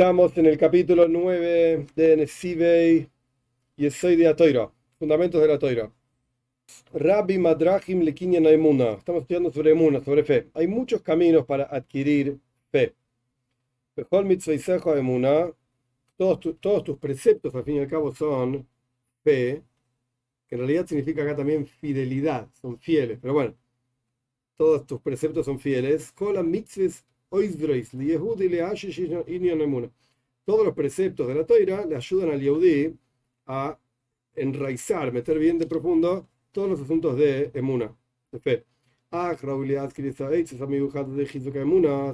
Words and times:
Estamos 0.00 0.34
en 0.38 0.46
el 0.46 0.56
capítulo 0.56 1.06
9 1.06 1.88
de 1.94 2.16
Nesibei 2.16 3.06
y 3.76 3.90
soy 3.90 4.16
de 4.16 4.28
Atoira, 4.28 4.72
Fundamentos 4.98 5.42
de 5.42 5.46
la 5.46 5.58
Toira. 5.58 5.92
Rabbi 6.94 7.36
Madrahim 7.36 8.00
Lekinya 8.00 8.38
Emuna. 8.38 8.92
Estamos 8.92 9.20
estudiando 9.20 9.52
sobre 9.52 9.72
Emuna, 9.72 10.02
sobre 10.02 10.24
fe. 10.24 10.48
Hay 10.54 10.66
muchos 10.68 11.02
caminos 11.02 11.44
para 11.44 11.64
adquirir 11.64 12.38
fe. 12.72 12.94
Emuna. 13.94 15.52
Todos, 16.16 16.40
tus 16.82 16.96
preceptos, 16.98 17.54
al 17.54 17.64
fin 17.64 17.76
y 17.76 17.80
al 17.80 17.88
cabo, 17.88 18.14
son 18.14 18.66
fe, 19.22 19.62
que 20.48 20.54
en 20.54 20.60
realidad 20.60 20.86
significa 20.86 21.24
acá 21.24 21.36
también 21.36 21.66
fidelidad, 21.66 22.48
son 22.54 22.78
fieles. 22.78 23.18
Pero 23.20 23.34
bueno, 23.34 23.54
todos 24.56 24.86
tus 24.86 24.98
preceptos 25.02 25.44
son 25.44 25.60
fieles. 25.60 26.14
mitzvahs 26.42 27.04
todos 30.44 30.64
los 30.64 30.74
preceptos 30.74 31.28
de 31.28 31.34
la 31.34 31.46
Toira 31.46 31.84
le 31.86 31.96
ayudan 31.96 32.30
al 32.30 32.40
Yehudi 32.40 32.96
a 33.46 33.78
enraizar, 34.34 35.12
meter 35.12 35.38
bien 35.38 35.58
de 35.58 35.66
profundo 35.66 36.28
todos 36.50 36.70
los 36.70 36.80
asuntos 36.80 37.16
de 37.16 37.50
Emuna, 37.54 37.96
de 38.32 38.40
fe. 38.40 38.64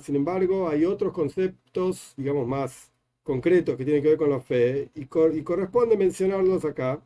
Sin 0.02 0.16
embargo, 0.16 0.68
hay 0.68 0.84
otros 0.84 1.12
conceptos, 1.12 2.14
digamos, 2.16 2.46
más 2.46 2.92
concretos 3.22 3.76
que 3.76 3.84
tienen 3.84 4.02
que 4.02 4.10
ver 4.10 4.18
con 4.18 4.30
la 4.30 4.40
fe 4.40 4.90
y, 4.94 5.02
y 5.02 5.42
corresponde 5.42 5.96
mencionarlos 5.96 6.64
acá, 6.64 7.02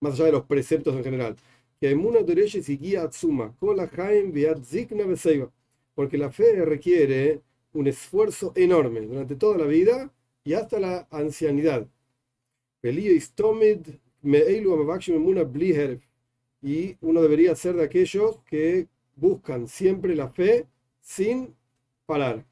más 0.00 0.14
allá 0.14 0.26
de 0.26 0.32
los 0.32 0.44
preceptos 0.44 0.94
en 0.94 1.04
general. 1.04 1.36
Que 1.80 1.90
Emuna 1.90 2.20
Doresh 2.22 2.56
y 2.70 2.76
guía 2.76 3.02
Atsuma, 3.02 3.54
con 3.58 3.76
la 3.76 3.88
Jaim 3.88 4.32
Beat 4.32 4.62
Zikna 4.64 5.04
Beseiva 5.06 5.50
porque 5.94 6.18
la 6.18 6.30
fe 6.30 6.64
requiere 6.64 7.42
un 7.72 7.86
esfuerzo 7.86 8.52
enorme 8.56 9.00
durante 9.02 9.36
toda 9.36 9.58
la 9.58 9.66
vida 9.66 10.12
y 10.44 10.54
hasta 10.54 10.80
la 10.80 11.06
ancianidad. 11.10 11.86
Y 16.62 16.96
uno 17.00 17.22
debería 17.22 17.54
ser 17.54 17.76
de 17.76 17.84
aquellos 17.84 18.38
que 18.46 18.88
buscan 19.16 19.68
siempre 19.68 20.14
la 20.14 20.28
fe 20.28 20.66
sin 21.00 21.54
parar. 22.06 22.44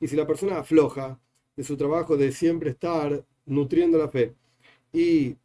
Y 0.00 0.08
si 0.08 0.16
la 0.16 0.26
persona 0.26 0.58
afloja 0.58 1.20
de 1.56 1.62
su 1.64 1.76
trabajo 1.76 2.16
de 2.16 2.32
siempre 2.32 2.70
estar 2.70 3.24
nutriendo 3.46 3.98
la 3.98 4.08
fe 4.08 4.34
y 4.92 5.36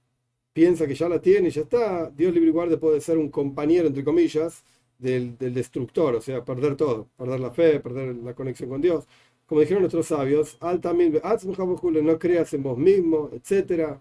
piensa 0.54 0.88
que 0.88 0.96
ya 0.96 1.10
la 1.10 1.22
tiene 1.22 1.50
y 1.50 1.52
ya 1.52 1.62
está, 1.62 2.10
Dios 2.12 2.34
libre 2.34 2.50
y 2.50 2.54
guarde 2.54 2.78
puede 2.78 3.02
ser 3.02 3.18
un 3.18 3.30
compañero, 3.30 3.88
entre 3.88 4.04
comillas, 4.04 4.64
del, 4.98 5.38
del, 5.38 5.54
destructor, 5.54 6.16
o 6.16 6.22
sea, 6.22 6.44
perder 6.44 6.76
todo, 6.76 7.08
perder 7.18 7.40
la 7.40 7.52
fe, 7.52 7.80
perder 7.80 8.16
la 8.16 8.34
conexión 8.34 8.70
con 8.70 8.82
Dios. 8.82 9.08
Como 9.46 9.62
dijeron 9.62 9.84
nuestros 9.84 10.08
sabios, 10.08 10.58
no 10.62 12.20
creas 12.20 12.54
en 12.54 12.64
vos 12.64 12.78
mismo, 12.78 13.30
etc. 13.34 14.00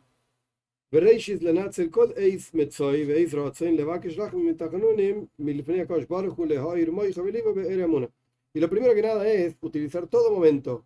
Y 8.55 8.61
lo 8.61 8.71
primero 8.71 8.95
que 8.95 9.03
nada 9.03 9.29
es 9.31 9.57
utilizar 9.61 10.07
todo 10.09 10.31
momento, 10.33 10.85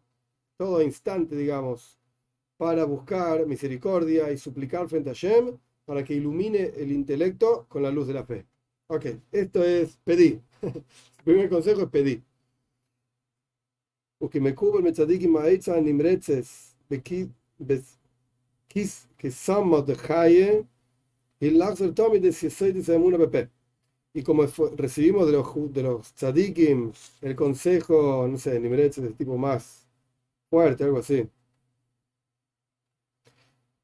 todo 0.57 0.83
instante, 0.83 1.37
digamos, 1.37 2.00
para 2.61 2.85
buscar 2.85 3.47
misericordia 3.47 4.31
y 4.31 4.37
suplicar 4.37 4.87
frente 4.87 5.09
a 5.09 5.15
Shem 5.15 5.57
para 5.87 6.05
que 6.05 6.13
ilumine 6.13 6.73
el 6.77 6.93
intelecto 6.93 7.65
con 7.71 7.83
la 7.83 7.91
luz 7.91 8.07
de 8.07 8.13
la 8.13 8.27
fe. 8.27 8.47
Ok, 8.89 9.07
esto 9.33 9.65
es 9.65 9.97
pedir. 10.05 10.43
el 10.61 10.85
primer 11.25 11.49
consejo 11.49 11.81
es 11.81 11.89
pedir. 11.89 12.23
y 24.13 24.23
como 24.23 24.45
recibimos 24.77 25.27
de 25.27 25.33
los, 25.33 25.73
de 25.73 25.83
los 25.83 26.13
tzadikim 26.15 26.93
el 27.23 27.35
consejo, 27.35 28.29
no 28.29 28.37
sé, 28.37 28.61
nimretzes 28.61 29.05
de 29.05 29.11
tipo 29.13 29.39
más 29.39 29.87
fuerte, 30.51 30.85
algo 30.85 30.99
así, 30.99 31.27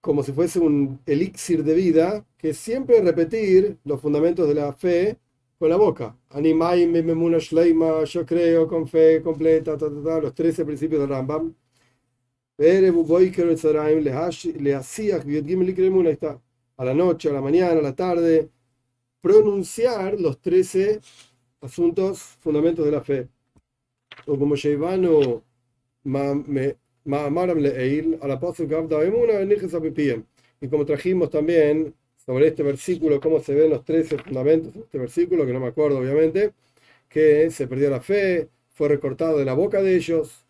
como 0.06 0.22
si 0.22 0.30
fuese 0.32 0.60
un 0.60 1.00
elixir 1.04 1.64
de 1.64 1.74
vida, 1.74 2.24
que 2.38 2.54
siempre 2.54 3.00
repetir 3.02 3.76
los 3.82 4.00
fundamentos 4.00 4.46
de 4.46 4.54
la 4.54 4.72
fe 4.72 5.18
con 5.58 5.68
la 5.68 5.76
boca. 5.76 6.16
Animai 6.30 6.86
memuna 6.86 7.38
shleima, 7.38 8.04
yo 8.04 8.24
creo 8.24 8.68
con 8.68 8.86
fe 8.86 9.20
completa, 9.20 9.76
los 9.76 10.32
13 10.32 10.64
principios 10.64 11.00
del 11.00 11.08
Rambam. 11.10 11.52
A 16.78 16.84
la 16.84 16.94
noche, 16.94 17.28
a 17.28 17.32
la 17.32 17.40
mañana, 17.40 17.80
a 17.80 17.82
la 17.82 17.96
tarde, 17.96 18.48
pronunciar 19.20 20.20
los 20.20 20.40
13 20.40 21.00
asuntos, 21.62 22.20
fundamentos 22.38 22.84
de 22.84 22.92
la 22.92 23.00
fe. 23.00 23.28
O 24.26 24.38
como 24.38 24.54
Sheivano 24.54 25.42
me 26.04 26.76
y 30.60 30.68
como 30.68 30.84
trajimos 30.84 31.30
también 31.30 31.94
sobre 32.16 32.48
este 32.48 32.62
versículo, 32.64 33.20
cómo 33.20 33.38
se 33.40 33.54
ven 33.54 33.70
los 33.70 33.84
13 33.84 34.18
fundamentos 34.18 34.74
de 34.74 34.80
este 34.80 34.98
versículo, 34.98 35.46
que 35.46 35.52
no 35.52 35.60
me 35.60 35.68
acuerdo 35.68 35.98
obviamente, 35.98 36.52
que 37.08 37.50
se 37.50 37.68
perdió 37.68 37.90
la 37.90 38.00
fe, 38.00 38.48
fue 38.70 38.88
recortado 38.88 39.38
de 39.38 39.44
la 39.44 39.54
boca 39.54 39.80
de 39.82 39.94
ellos. 39.96 40.44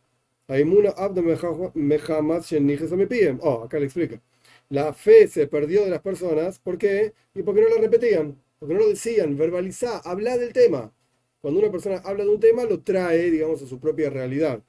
Oh, 3.41 3.63
acá 3.65 3.79
le 3.79 3.85
explica. 3.85 4.23
La 4.71 4.93
fe 4.95 5.29
se 5.29 5.47
perdió 5.49 5.85
de 5.85 5.91
las 5.91 6.01
personas, 6.01 6.59
¿por 6.59 6.79
qué? 6.79 7.13
Y 7.35 7.43
porque 7.43 7.61
no 7.61 7.69
la 7.69 7.81
repetían, 7.81 8.41
porque 8.59 8.75
no 8.75 8.81
lo 8.81 8.89
decían, 8.89 9.37
verbalizar, 9.37 10.01
hablar 10.05 10.39
del 10.39 10.53
tema. 10.53 10.93
Cuando 11.41 11.61
una 11.61 11.71
persona 11.71 11.99
habla 11.99 12.25
de 12.25 12.31
un 12.31 12.41
tema, 12.41 12.65
lo 12.65 12.81
trae, 12.81 13.31
digamos, 13.31 13.63
a 13.63 13.67
su 13.67 13.79
propia 13.79 14.09
realidad 14.11 14.63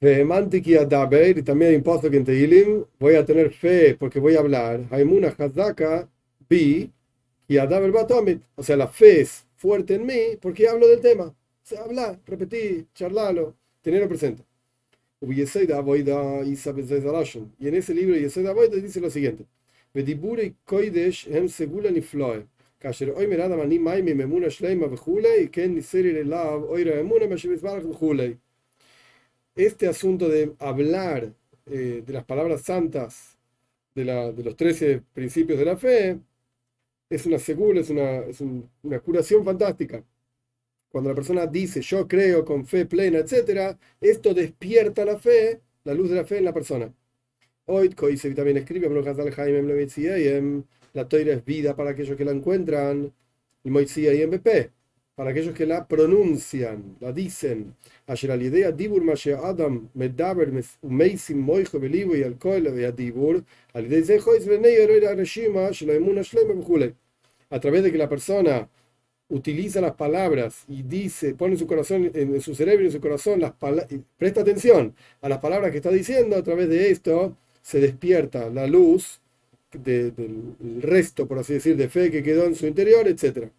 y 0.00 1.42
también 1.42 1.70
hay 1.70 1.74
impuesto 1.74 2.10
que 2.10 2.18
en 2.18 2.24
Tehilim 2.24 2.84
voy 2.98 3.14
a 3.14 3.24
tener 3.24 3.50
fe 3.50 3.94
porque 3.94 4.20
voy 4.20 4.34
a 4.34 4.40
hablar. 4.40 4.80
Haimuna 4.90 5.34
Hazaka 5.38 6.08
Bi 6.48 6.90
O 8.56 8.62
sea, 8.62 8.76
la 8.76 8.88
fe 8.88 9.22
es 9.22 9.46
fuerte 9.56 9.94
en 9.94 10.06
mí 10.06 10.36
porque 10.40 10.68
hablo 10.68 10.86
del 10.86 11.00
tema. 11.00 11.24
O 11.24 11.34
sea, 11.62 11.82
habla, 11.82 12.18
repetí, 12.26 12.86
charlalo, 12.94 13.54
tenerlo 13.82 14.08
presente. 14.08 14.42
Y 15.20 15.40
en 15.40 15.46
ese 17.74 17.94
libro 17.94 18.16
Yesed 18.16 18.46
Avoida 18.46 18.76
dice 18.76 19.00
lo 19.00 19.10
siguiente. 19.10 19.44
ודיבורי 19.96 20.52
קוידש 20.64 21.28
הם 21.28 21.48
סגולה 21.48 21.90
נפלאה. 21.90 22.38
כאשר 22.80 23.10
אומר 23.10 23.46
אדם 23.46 23.60
אני 23.60 23.78
מים 23.78 24.06
ממונה 24.06 24.50
שלמה 24.50 24.92
וכולי, 24.92 25.48
כן 25.52 25.74
ניסרי 25.74 26.12
ללאו 26.12 26.64
אויר 26.64 26.92
האמונה 26.92 27.26
מה 27.26 27.38
שמסברך 27.38 27.84
וכולי 27.90 28.34
este 29.55 29.87
asunto 29.87 30.29
de 30.29 30.53
hablar 30.59 31.33
eh, 31.65 32.03
de 32.05 32.13
las 32.13 32.23
palabras 32.25 32.61
santas 32.61 33.37
de, 33.95 34.05
la, 34.05 34.31
de, 34.31 34.43
los 34.43 34.55
13 34.55 35.01
principios 35.13 35.59
de 35.59 35.65
la 35.65 35.77
fe 35.77 36.19
es 37.09 37.25
una 37.25 37.39
segura, 37.39 37.81
es, 37.81 37.89
una, 37.89 38.19
es 38.19 38.41
una 38.41 38.99
curación 38.99 39.43
fantástica. 39.43 40.03
Cuando 40.89 41.09
la 41.09 41.15
persona 41.15 41.47
dice 41.47 41.81
yo 41.81 42.07
creo 42.07 42.45
con 42.45 42.65
fe 42.65 42.85
plena, 42.85 43.19
etc., 43.19 43.77
esto 43.99 44.33
despierta 44.33 45.05
la 45.05 45.17
fe, 45.17 45.61
la 45.83 45.93
luz 45.93 46.09
de 46.09 46.15
la 46.15 46.25
fe 46.25 46.37
en 46.37 46.45
la 46.45 46.53
persona. 46.53 46.93
Hoy 47.65 47.89
también 47.89 48.57
escribe, 48.57 48.89
la 50.93 51.07
toira 51.07 51.33
es 51.33 51.45
vida 51.45 51.75
para 51.75 51.91
aquellos 51.91 52.17
que 52.17 52.25
la 52.25 52.31
encuentran, 52.31 53.13
y 53.63 53.69
Moisía 53.69 54.13
y 54.13 54.25
MVP 54.25 54.71
para 55.15 55.31
aquellos 55.31 55.53
que 55.53 55.65
la 55.65 55.87
pronuncian, 55.87 56.95
la 56.99 57.11
dicen. 57.11 57.75
Ayer 58.07 58.29
la 58.29 58.43
idea 58.43 58.71
dibur 58.71 59.03
Adam 59.43 59.89
medaber 59.93 60.51
moijo 60.81 61.79
belivo 61.79 62.15
y 62.15 62.23
alcohol 62.23 62.63
de 62.63 62.91
dibur, 62.91 63.43
al. 63.73 63.85
A 67.49 67.59
través 67.59 67.83
de 67.83 67.91
que 67.91 67.97
la 67.97 68.09
persona 68.09 68.69
utiliza 69.29 69.81
las 69.81 69.95
palabras 69.95 70.63
y 70.67 70.83
dice, 70.83 71.35
pone 71.35 71.57
su 71.57 71.67
corazón, 71.67 72.11
en 72.13 72.41
su 72.41 72.55
cerebro 72.55 72.83
y 72.83 72.87
en 72.87 72.91
su 72.93 73.01
corazón, 73.01 73.41
las 73.41 73.53
presta 74.17 74.41
atención 74.41 74.95
a 75.21 75.29
las 75.29 75.39
palabras 75.39 75.71
que 75.71 75.77
está 75.77 75.91
diciendo, 75.91 76.35
a 76.37 76.43
través 76.43 76.69
de 76.69 76.91
esto 76.91 77.37
se 77.61 77.79
despierta 77.79 78.49
la 78.49 78.67
luz 78.67 79.21
del 79.71 80.13
resto, 80.81 81.27
por 81.27 81.39
así 81.39 81.53
decir, 81.53 81.77
de 81.77 81.89
fe 81.89 82.11
que 82.11 82.23
quedó 82.23 82.45
en 82.45 82.55
su 82.55 82.67
interior, 82.67 83.07
etcétera 83.07 83.51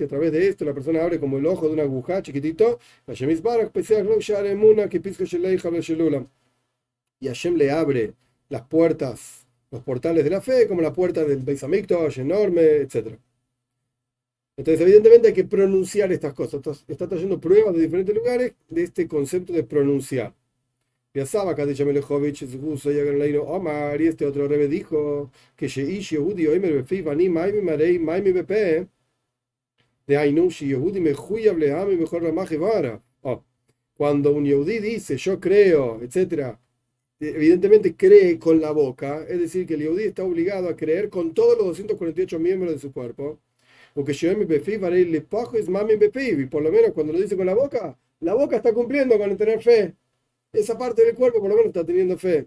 y 0.00 0.04
a 0.04 0.08
través 0.08 0.32
de 0.32 0.48
esto 0.48 0.64
la 0.64 0.74
persona 0.74 1.02
abre 1.02 1.18
como 1.18 1.38
el 1.38 1.46
ojo 1.46 1.66
de 1.66 1.74
una 1.74 1.82
aguja 1.82 2.22
chiquitito, 2.22 2.78
pues 3.04 3.20
y 7.18 7.26
Hashem 7.28 7.56
le 7.56 7.70
abre 7.70 8.14
las 8.48 8.62
puertas 8.62 9.46
los 9.70 9.82
portales 9.82 10.24
de 10.24 10.30
la 10.30 10.40
fe, 10.40 10.66
como 10.68 10.80
la 10.80 10.92
puerta 10.92 11.24
del 11.24 11.38
Beis 11.42 11.62
enorme, 11.62 12.62
etc. 12.62 13.18
Entonces, 14.56 14.80
evidentemente 14.80 15.28
hay 15.28 15.34
que 15.34 15.44
pronunciar 15.44 16.12
estas 16.12 16.32
cosas. 16.34 16.84
Está 16.88 17.08
trayendo 17.08 17.40
pruebas 17.40 17.74
de 17.74 17.82
diferentes 17.82 18.14
lugares 18.14 18.54
de 18.68 18.82
este 18.84 19.06
concepto 19.06 19.52
de 19.52 19.64
pronunciar. 19.64 20.32
Piazaba 21.16 21.54
Kadisha 21.54 21.86
Melechovich, 21.86 22.44
Omar, 23.46 23.98
y 24.02 24.06
este 24.06 24.26
otro 24.26 24.46
rebe 24.46 24.68
dijo 24.68 25.30
que 25.56 25.66
Sheish 25.66 26.10
Yehudi 26.10 26.46
Oimer 26.46 26.74
Befi 26.74 27.00
Vani 27.00 27.30
Maimi 27.30 27.62
Marei 27.62 27.98
Maimi 27.98 28.32
Bepe 28.32 28.86
de 30.06 30.16
Ainushi 30.18 30.68
Yehudi 30.68 31.00
Mejuyab 31.00 31.56
Lehami 31.56 31.96
Mejor 31.96 32.22
Ramaje 32.22 32.58
Vara. 32.58 33.02
Cuando 33.96 34.30
un 34.34 34.44
Yehudi 34.44 34.78
dice 34.78 35.16
yo 35.16 35.40
creo, 35.40 36.02
etcétera, 36.02 36.60
evidentemente 37.18 37.96
cree 37.96 38.38
con 38.38 38.60
la 38.60 38.72
boca, 38.72 39.24
es 39.26 39.40
decir, 39.40 39.66
que 39.66 39.72
el 39.72 39.84
Yehudi 39.84 40.04
está 40.04 40.22
obligado 40.22 40.68
a 40.68 40.76
creer 40.76 41.08
con 41.08 41.32
todos 41.32 41.56
los 41.56 41.68
248 41.68 42.38
miembros 42.38 42.74
de 42.74 42.78
su 42.78 42.92
cuerpo. 42.92 43.40
Porque 43.94 44.12
Shoemi 44.12 44.44
Befi 44.44 44.76
Varei 44.76 45.06
Lepojo 45.06 45.56
es 45.56 45.70
Mami 45.70 45.96
Bepi, 45.96 46.44
por 46.44 46.62
lo 46.62 46.70
menos 46.70 46.92
cuando 46.92 47.14
lo 47.14 47.20
dice 47.20 47.38
con 47.38 47.46
la 47.46 47.54
boca, 47.54 47.98
la 48.20 48.34
boca 48.34 48.56
está 48.56 48.74
cumpliendo 48.74 49.16
con 49.16 49.30
el 49.30 49.38
tener 49.38 49.62
fe 49.62 49.94
esa 50.52 50.78
parte 50.78 51.04
del 51.04 51.14
cuerpo 51.14 51.40
por 51.40 51.50
lo 51.50 51.56
menos 51.56 51.68
está 51.68 51.84
teniendo 51.84 52.16
fe. 52.18 52.46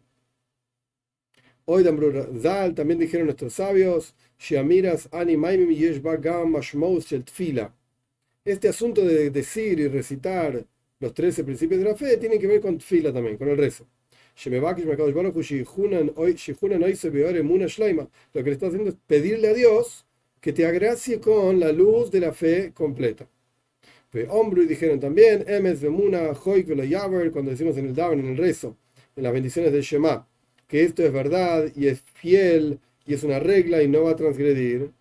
Hoy 1.65 1.83
Zal 2.41 2.73
también 2.73 2.99
dijeron 2.99 3.27
nuestros 3.27 3.53
sabios, 3.53 4.15
Este 8.45 8.69
asunto 8.69 9.05
de 9.05 9.29
decir 9.29 9.79
y 9.79 9.87
recitar 9.87 10.65
los 10.99 11.13
13 11.13 11.43
principios 11.43 11.79
de 11.79 11.89
la 11.89 11.95
fe 11.95 12.17
tiene 12.17 12.39
que 12.39 12.47
ver 12.47 12.59
con 12.59 12.79
fila 12.79 13.13
también, 13.13 13.37
con 13.37 13.49
el 13.49 13.57
rezo. 13.57 13.85
Lo 14.43 14.53
que 18.43 18.49
le 18.49 18.51
está 18.51 18.67
haciendo 18.67 18.89
es 18.89 18.95
pedirle 19.05 19.49
a 19.49 19.53
Dios 19.53 20.05
que 20.41 20.53
te 20.53 20.65
agracie 20.65 21.19
con 21.19 21.59
la 21.59 21.71
luz 21.71 22.09
de 22.09 22.19
la 22.21 22.33
fe 22.33 22.71
completa 22.73 23.27
hombre 24.29 24.63
y 24.63 24.65
dijeron 24.65 24.99
también, 24.99 25.45
Emes 25.47 25.81
Vemuna, 25.81 26.33
Yaver, 26.33 27.31
cuando 27.31 27.51
decimos 27.51 27.77
en 27.77 27.85
el 27.85 27.95
Daven, 27.95 28.19
en 28.19 28.27
el 28.27 28.37
rezo, 28.37 28.75
en 29.15 29.23
las 29.23 29.33
bendiciones 29.33 29.71
del 29.71 29.81
Shema, 29.81 30.27
que 30.67 30.83
esto 30.83 31.03
es 31.03 31.13
verdad 31.13 31.71
y 31.75 31.87
es 31.87 32.01
fiel 32.01 32.79
y 33.05 33.13
es 33.13 33.23
una 33.23 33.39
regla 33.39 33.81
y 33.83 33.87
no 33.87 34.03
va 34.03 34.11
a 34.11 34.15
transgredir. 34.15 34.91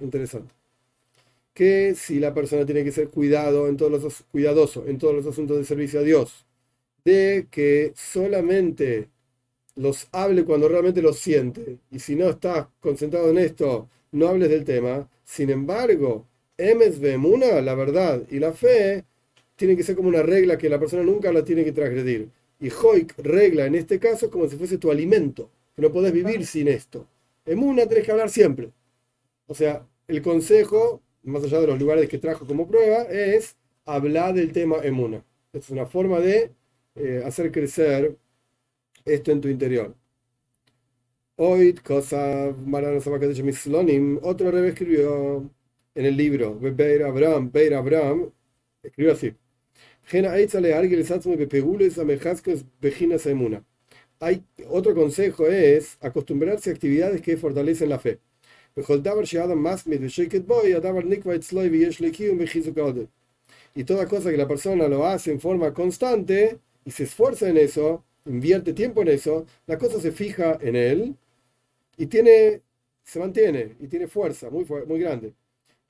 Interesante. 0.00 0.52
Que 1.54 1.94
si 1.94 2.18
la 2.20 2.34
persona 2.34 2.66
tiene 2.66 2.84
que 2.84 2.92
ser 2.92 3.08
cuidado 3.10 3.68
en 3.68 3.76
todos 3.76 4.02
los, 4.02 4.22
cuidadoso 4.32 4.86
en 4.86 4.98
todos 4.98 5.14
los 5.14 5.26
asuntos 5.26 5.56
de 5.58 5.64
servicio 5.64 6.00
a 6.00 6.02
Dios, 6.02 6.46
de 7.04 7.46
que 7.50 7.92
solamente 7.96 9.08
los 9.76 10.08
hable 10.12 10.44
cuando 10.44 10.68
realmente 10.68 11.02
los 11.02 11.18
siente, 11.18 11.78
y 11.90 11.98
si 12.00 12.16
no 12.16 12.30
estás 12.30 12.68
concentrado 12.80 13.30
en 13.30 13.38
esto, 13.38 13.88
no 14.12 14.28
hables 14.28 14.50
del 14.50 14.64
tema. 14.64 15.08
Sin 15.24 15.50
embargo, 15.50 16.26
Emes 16.56 17.00
Vemuna, 17.00 17.60
la 17.60 17.74
verdad 17.74 18.22
y 18.30 18.38
la 18.38 18.52
fe, 18.52 19.04
tienen 19.56 19.76
que 19.76 19.82
ser 19.82 19.96
como 19.96 20.08
una 20.08 20.22
regla 20.22 20.58
que 20.58 20.68
la 20.68 20.78
persona 20.78 21.02
nunca 21.02 21.32
la 21.32 21.44
tiene 21.44 21.64
que 21.64 21.72
transgredir. 21.72 22.28
Y 22.60 22.70
Hoik, 22.70 23.14
regla 23.18 23.66
en 23.66 23.74
este 23.74 23.98
caso, 23.98 24.30
como 24.30 24.48
si 24.48 24.56
fuese 24.56 24.78
tu 24.78 24.90
alimento, 24.90 25.50
que 25.74 25.82
no 25.82 25.92
podés 25.92 26.12
vivir 26.12 26.46
sin 26.46 26.68
esto. 26.68 27.06
Emuna 27.44 27.86
tenés 27.86 28.04
que 28.04 28.12
hablar 28.12 28.30
siempre. 28.30 28.70
O 29.46 29.54
sea, 29.54 29.86
el 30.08 30.22
consejo, 30.22 31.02
más 31.24 31.44
allá 31.44 31.60
de 31.60 31.66
los 31.68 31.78
lugares 31.78 32.08
que 32.08 32.18
trajo 32.18 32.46
como 32.46 32.68
prueba, 32.68 33.02
es 33.04 33.56
hablar 33.84 34.34
del 34.34 34.52
tema 34.52 34.76
Emuna. 34.82 35.24
Es 35.52 35.70
una 35.70 35.86
forma 35.86 36.20
de 36.20 36.52
eh, 36.96 37.22
hacer 37.24 37.52
crecer 37.52 38.16
esto 39.04 39.32
en 39.32 39.40
tu 39.40 39.48
interior. 39.48 39.94
Hoy, 41.36 41.74
cosa 41.74 42.54
otro 44.22 44.50
rebe 44.50 44.68
escribió 44.68 45.50
en 45.94 46.04
el 46.04 46.16
libro, 46.16 46.58
Beir 46.60 47.02
Abraham, 47.04 47.50
Beir 47.52 47.74
Abraham, 47.74 48.30
escribió 48.82 49.12
así. 49.12 49.34
Hay 54.20 54.44
otro 54.68 54.94
consejo 54.94 55.46
es 55.46 55.96
acostumbrarse 56.00 56.70
a 56.70 56.72
actividades 56.74 57.20
que 57.20 57.36
fortalecen 57.36 57.88
la 57.88 57.98
fe. 57.98 58.20
Y 63.74 63.84
toda 63.84 64.06
cosa 64.08 64.30
que 64.30 64.36
la 64.36 64.48
persona 64.48 64.88
lo 64.88 65.06
hace 65.06 65.30
en 65.32 65.40
forma 65.40 65.72
constante, 65.74 66.58
y 66.84 66.90
se 66.90 67.04
esfuerza 67.04 67.48
en 67.48 67.56
eso, 67.56 68.04
invierte 68.26 68.72
tiempo 68.72 69.02
en 69.02 69.08
eso, 69.08 69.46
la 69.66 69.78
cosa 69.78 70.00
se 70.00 70.12
fija 70.12 70.58
en 70.60 70.76
él 70.76 71.16
y 71.96 72.06
tiene, 72.06 72.62
se 73.04 73.18
mantiene 73.20 73.76
y 73.80 73.88
tiene 73.88 74.06
fuerza 74.08 74.50
muy, 74.50 74.64
muy 74.86 75.00
grande. 75.00 75.34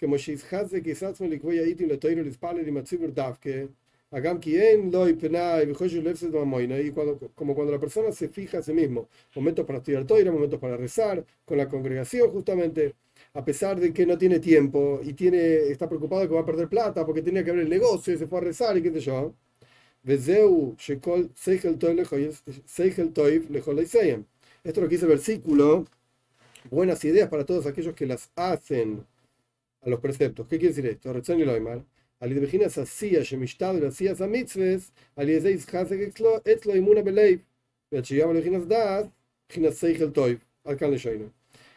Como 0.00 0.16
y 6.80 6.90
cuando, 6.90 7.18
como 7.34 7.54
cuando 7.54 7.72
la 7.72 7.80
persona 7.80 8.12
se 8.12 8.28
fija 8.28 8.58
a 8.58 8.62
sí 8.62 8.72
mismo, 8.72 9.08
momentos 9.34 9.64
para 9.66 9.78
estudiar 9.78 10.04
toira, 10.06 10.30
momentos 10.32 10.60
para 10.60 10.76
rezar, 10.76 11.24
con 11.44 11.58
la 11.58 11.68
congregación 11.68 12.30
justamente, 12.30 12.94
a 13.34 13.44
pesar 13.44 13.80
de 13.80 13.92
que 13.92 14.06
no 14.06 14.16
tiene 14.18 14.38
tiempo 14.40 15.00
y 15.02 15.12
tiene, 15.14 15.68
está 15.68 15.88
preocupado 15.88 16.28
que 16.28 16.34
va 16.34 16.40
a 16.42 16.46
perder 16.46 16.68
plata 16.68 17.04
porque 17.04 17.22
tenía 17.22 17.44
que 17.44 17.50
ver 17.52 17.60
el 17.60 17.68
negocio 17.70 18.14
y 18.14 18.18
se 18.18 18.26
fue 18.26 18.38
a 18.38 18.42
rezar 18.42 18.76
y 18.78 18.82
qué 18.82 18.90
sé 18.92 19.00
yo, 19.00 19.34
esto 24.64 24.80
es 24.80 24.82
lo 24.82 24.88
que 24.88 24.94
dice 24.96 25.04
el 25.06 25.10
versículo. 25.10 25.84
Buenas 26.70 27.04
ideas 27.04 27.28
para 27.28 27.44
todos 27.46 27.66
aquellos 27.66 27.94
que 27.94 28.06
las 28.06 28.30
hacen 28.36 29.06
a 29.82 29.90
los 29.90 30.00
preceptos. 30.00 30.46
¿Qué 30.48 30.58
quiere 30.58 30.74
decir 30.74 30.86
esto? 30.86 31.12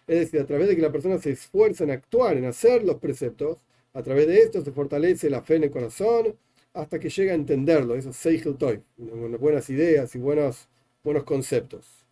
Es 0.08 0.20
decir, 0.20 0.40
a 0.40 0.46
través 0.46 0.70
de 0.70 0.76
que 0.76 0.82
la 0.82 0.92
persona 0.92 1.18
se 1.18 1.32
esfuerza 1.32 1.84
en 1.84 1.92
actuar, 1.92 2.38
en 2.38 2.46
hacer 2.46 2.84
los 2.84 2.98
preceptos, 2.98 3.58
a 3.94 4.02
través 4.04 4.28
de 4.28 4.40
esto 4.40 4.64
se 4.64 4.72
fortalece 4.72 5.30
la 5.30 5.42
fe 5.42 5.56
en 5.56 5.66
el 5.66 5.72
corazón 5.72 6.36
hasta 6.74 7.00
que 7.00 7.10
llega 7.10 7.34
a 7.34 7.36
entenderlo, 7.36 7.96
eso 7.96 8.14
Seigel 8.14 8.56
Toy, 8.56 8.82
buenas 8.98 9.70
ideas 9.70 10.16
y 10.16 10.20
buenos, 10.20 10.70
buenos 11.04 11.24
conceptos. 11.24 12.06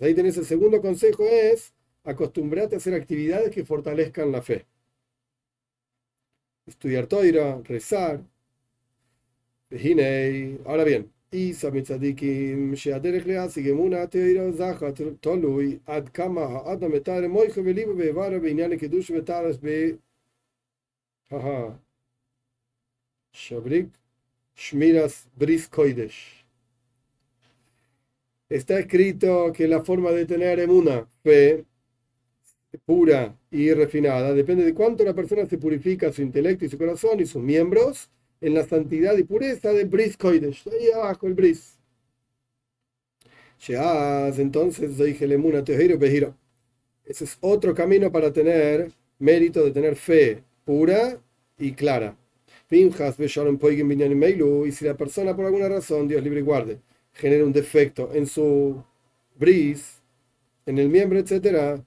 Ahí 0.00 0.14
tenés 0.14 0.36
el 0.36 0.44
segundo 0.44 0.80
consejo, 0.80 1.24
es 1.24 1.72
acostumbrarte 2.04 2.76
a 2.76 2.78
hacer 2.78 2.94
actividades 2.94 3.50
que 3.50 3.64
fortalezcan 3.64 4.32
la 4.32 4.42
fe. 4.42 4.64
Estudiar 6.66 7.06
toira, 7.06 7.60
rezar. 7.68 8.20
Ahora 10.66 10.84
bien, 10.84 11.10
Isa 11.32 11.70
mitzadikim 11.70 12.74
sheaderech 12.76 13.24
leasig 13.26 13.66
emuna 13.66 14.06
teira 14.06 14.52
zachat 14.52 14.98
tolui 15.22 15.80
ad 15.86 16.12
kama 16.12 16.46
ha'adam 16.46 16.92
etare 16.94 17.28
be'inyan 18.42 18.78
kedush 18.78 19.10
ve'taras 19.10 19.58
be... 19.62 19.96
Haha. 21.30 21.78
Shabrik 23.32 23.88
Shmiras 24.54 25.24
Bris 25.34 25.66
Koidesh. 25.68 26.44
Está 28.50 28.78
escrito 28.78 29.52
que 29.54 29.66
la 29.66 29.82
forma 29.82 30.10
de 30.10 30.26
tener 30.26 30.68
una 30.68 31.06
fe 31.24 31.64
pura 32.78 33.36
y 33.50 33.72
refinada 33.72 34.32
depende 34.32 34.64
de 34.64 34.74
cuánto 34.74 35.04
la 35.04 35.14
persona 35.14 35.46
se 35.46 35.58
purifica 35.58 36.12
su 36.12 36.22
intelecto 36.22 36.64
y 36.64 36.68
su 36.68 36.78
corazón 36.78 37.20
y 37.20 37.26
sus 37.26 37.42
miembros 37.42 38.10
en 38.40 38.54
la 38.54 38.64
santidad 38.64 39.16
y 39.16 39.24
pureza 39.24 39.72
de 39.72 39.84
Bris 39.84 40.16
Koidesh. 40.16 40.64
Ahí 40.68 40.90
abajo 40.90 41.26
el 41.26 41.34
Bris. 41.34 41.78
Entonces, 43.68 44.98
ese 47.04 47.24
es 47.24 47.38
otro 47.40 47.74
camino 47.74 48.10
para 48.10 48.32
tener 48.32 48.90
mérito 49.18 49.64
de 49.64 49.70
tener 49.70 49.96
fe 49.96 50.42
pura 50.64 51.20
y 51.58 51.72
clara. 51.72 52.16
Y 52.70 52.90
si 54.72 54.84
la 54.84 54.96
persona 54.96 55.36
por 55.36 55.44
alguna 55.44 55.68
razón, 55.68 56.08
Dios 56.08 56.22
libre 56.22 56.40
y 56.40 56.42
guarde, 56.42 56.80
genera 57.12 57.44
un 57.44 57.52
defecto 57.52 58.10
en 58.14 58.26
su 58.26 58.82
bris, 59.38 60.01
en 60.66 60.78
el 60.78 60.88
miembro, 60.88 61.18
etc., 61.18 61.80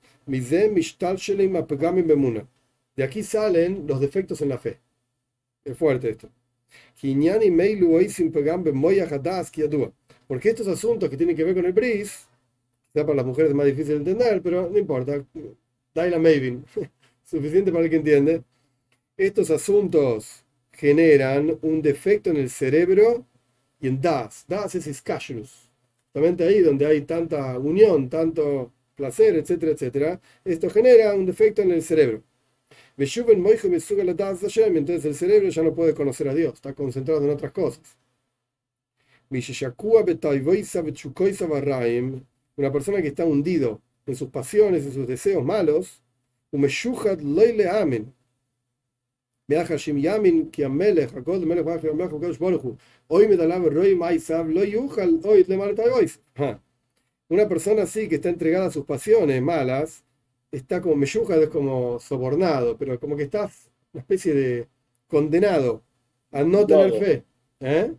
de 2.95 3.03
aquí 3.03 3.23
salen 3.23 3.85
los 3.87 3.99
defectos 3.99 4.41
en 4.41 4.49
la 4.49 4.57
fe. 4.57 4.79
Es 5.63 5.77
fuerte 5.77 6.09
esto. 6.09 6.29
Porque 10.27 10.49
estos 10.49 10.67
asuntos 10.67 11.09
que 11.09 11.17
tienen 11.17 11.35
que 11.35 11.43
ver 11.43 11.55
con 11.55 11.65
el 11.65 11.73
bris, 11.73 12.27
sea 12.93 13.05
para 13.05 13.17
las 13.17 13.25
mujeres 13.25 13.49
es 13.51 13.55
más 13.55 13.65
difícil 13.65 14.03
de 14.03 14.11
entender, 14.11 14.41
pero 14.41 14.69
no 14.69 14.77
importa. 14.77 15.23
Daila 15.93 16.17
Mavin. 16.17 16.65
suficiente 17.25 17.71
para 17.71 17.83
el 17.83 17.89
que 17.89 17.97
entiende. 17.97 18.43
Estos 19.17 19.49
asuntos 19.49 20.43
generan 20.71 21.57
un 21.61 21.81
defecto 21.81 22.29
en 22.29 22.37
el 22.37 22.49
cerebro 22.49 23.25
y 23.79 23.87
en 23.87 24.01
Das. 24.01 24.45
Das 24.47 24.75
es 24.75 24.87
Iskashrus. 24.87 25.64
Justamente 26.15 26.45
ahí 26.45 26.61
donde 26.61 26.85
hay 26.85 27.01
tanta 27.01 27.59
unión, 27.59 28.09
tanto 28.09 28.71
placer, 28.95 29.35
etcétera, 29.35 29.73
etcétera, 29.73 30.21
esto 30.45 30.69
genera 30.69 31.13
un 31.13 31.25
defecto 31.25 31.61
en 31.61 31.71
el 31.71 31.81
cerebro. 31.83 32.23
Entonces 32.97 35.05
el 35.05 35.15
cerebro 35.15 35.49
ya 35.49 35.63
no 35.63 35.75
puede 35.75 35.93
conocer 35.93 36.29
a 36.29 36.33
Dios, 36.33 36.53
está 36.53 36.73
concentrado 36.73 37.21
en 37.21 37.31
otras 37.31 37.51
cosas. 37.51 37.97
Una 42.57 42.71
persona 42.71 43.01
que 43.01 43.09
está 43.09 43.25
hundido 43.25 43.81
en 44.05 44.15
sus 44.15 44.29
pasiones, 44.29 44.85
en 44.85 44.93
sus 44.93 45.07
deseos 45.07 45.43
malos, 45.43 46.01
una 57.27 57.47
persona 57.47 57.83
así 57.83 58.07
que 58.07 58.15
está 58.15 58.29
entregada 58.29 58.67
a 58.67 58.71
sus 58.71 58.85
pasiones 58.85 59.41
malas, 59.41 60.03
está 60.51 60.81
como 60.81 60.95
meyuja, 60.95 61.35
es 61.37 61.49
como 61.49 61.99
sobornado, 61.99 62.77
pero 62.77 62.99
como 62.99 63.15
que 63.15 63.23
estás 63.23 63.71
una 63.93 64.01
especie 64.01 64.33
de 64.33 64.67
condenado 65.07 65.83
a 66.31 66.43
no 66.43 66.65
tener 66.65 66.91
fe. 66.99 67.23
¿Eh? 67.59 67.93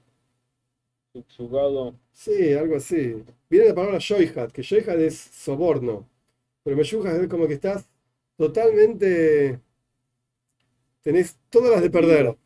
Sí, 2.13 2.53
algo 2.55 2.77
así. 2.77 3.23
Viene 3.49 3.69
la 3.69 3.75
palabra 3.75 3.99
shoyhat, 3.99 4.53
que 4.53 4.63
shoyhat 4.63 4.99
es 4.99 5.17
soborno, 5.19 6.09
pero 6.63 6.77
meyuja 6.77 7.17
es 7.17 7.29
como 7.29 7.47
que 7.47 7.55
estás 7.55 7.89
totalmente... 8.37 9.61
Tenés 11.07 11.39
todas 11.51 11.71
las 11.71 11.83
de 11.83 11.89
perder. 11.89 12.37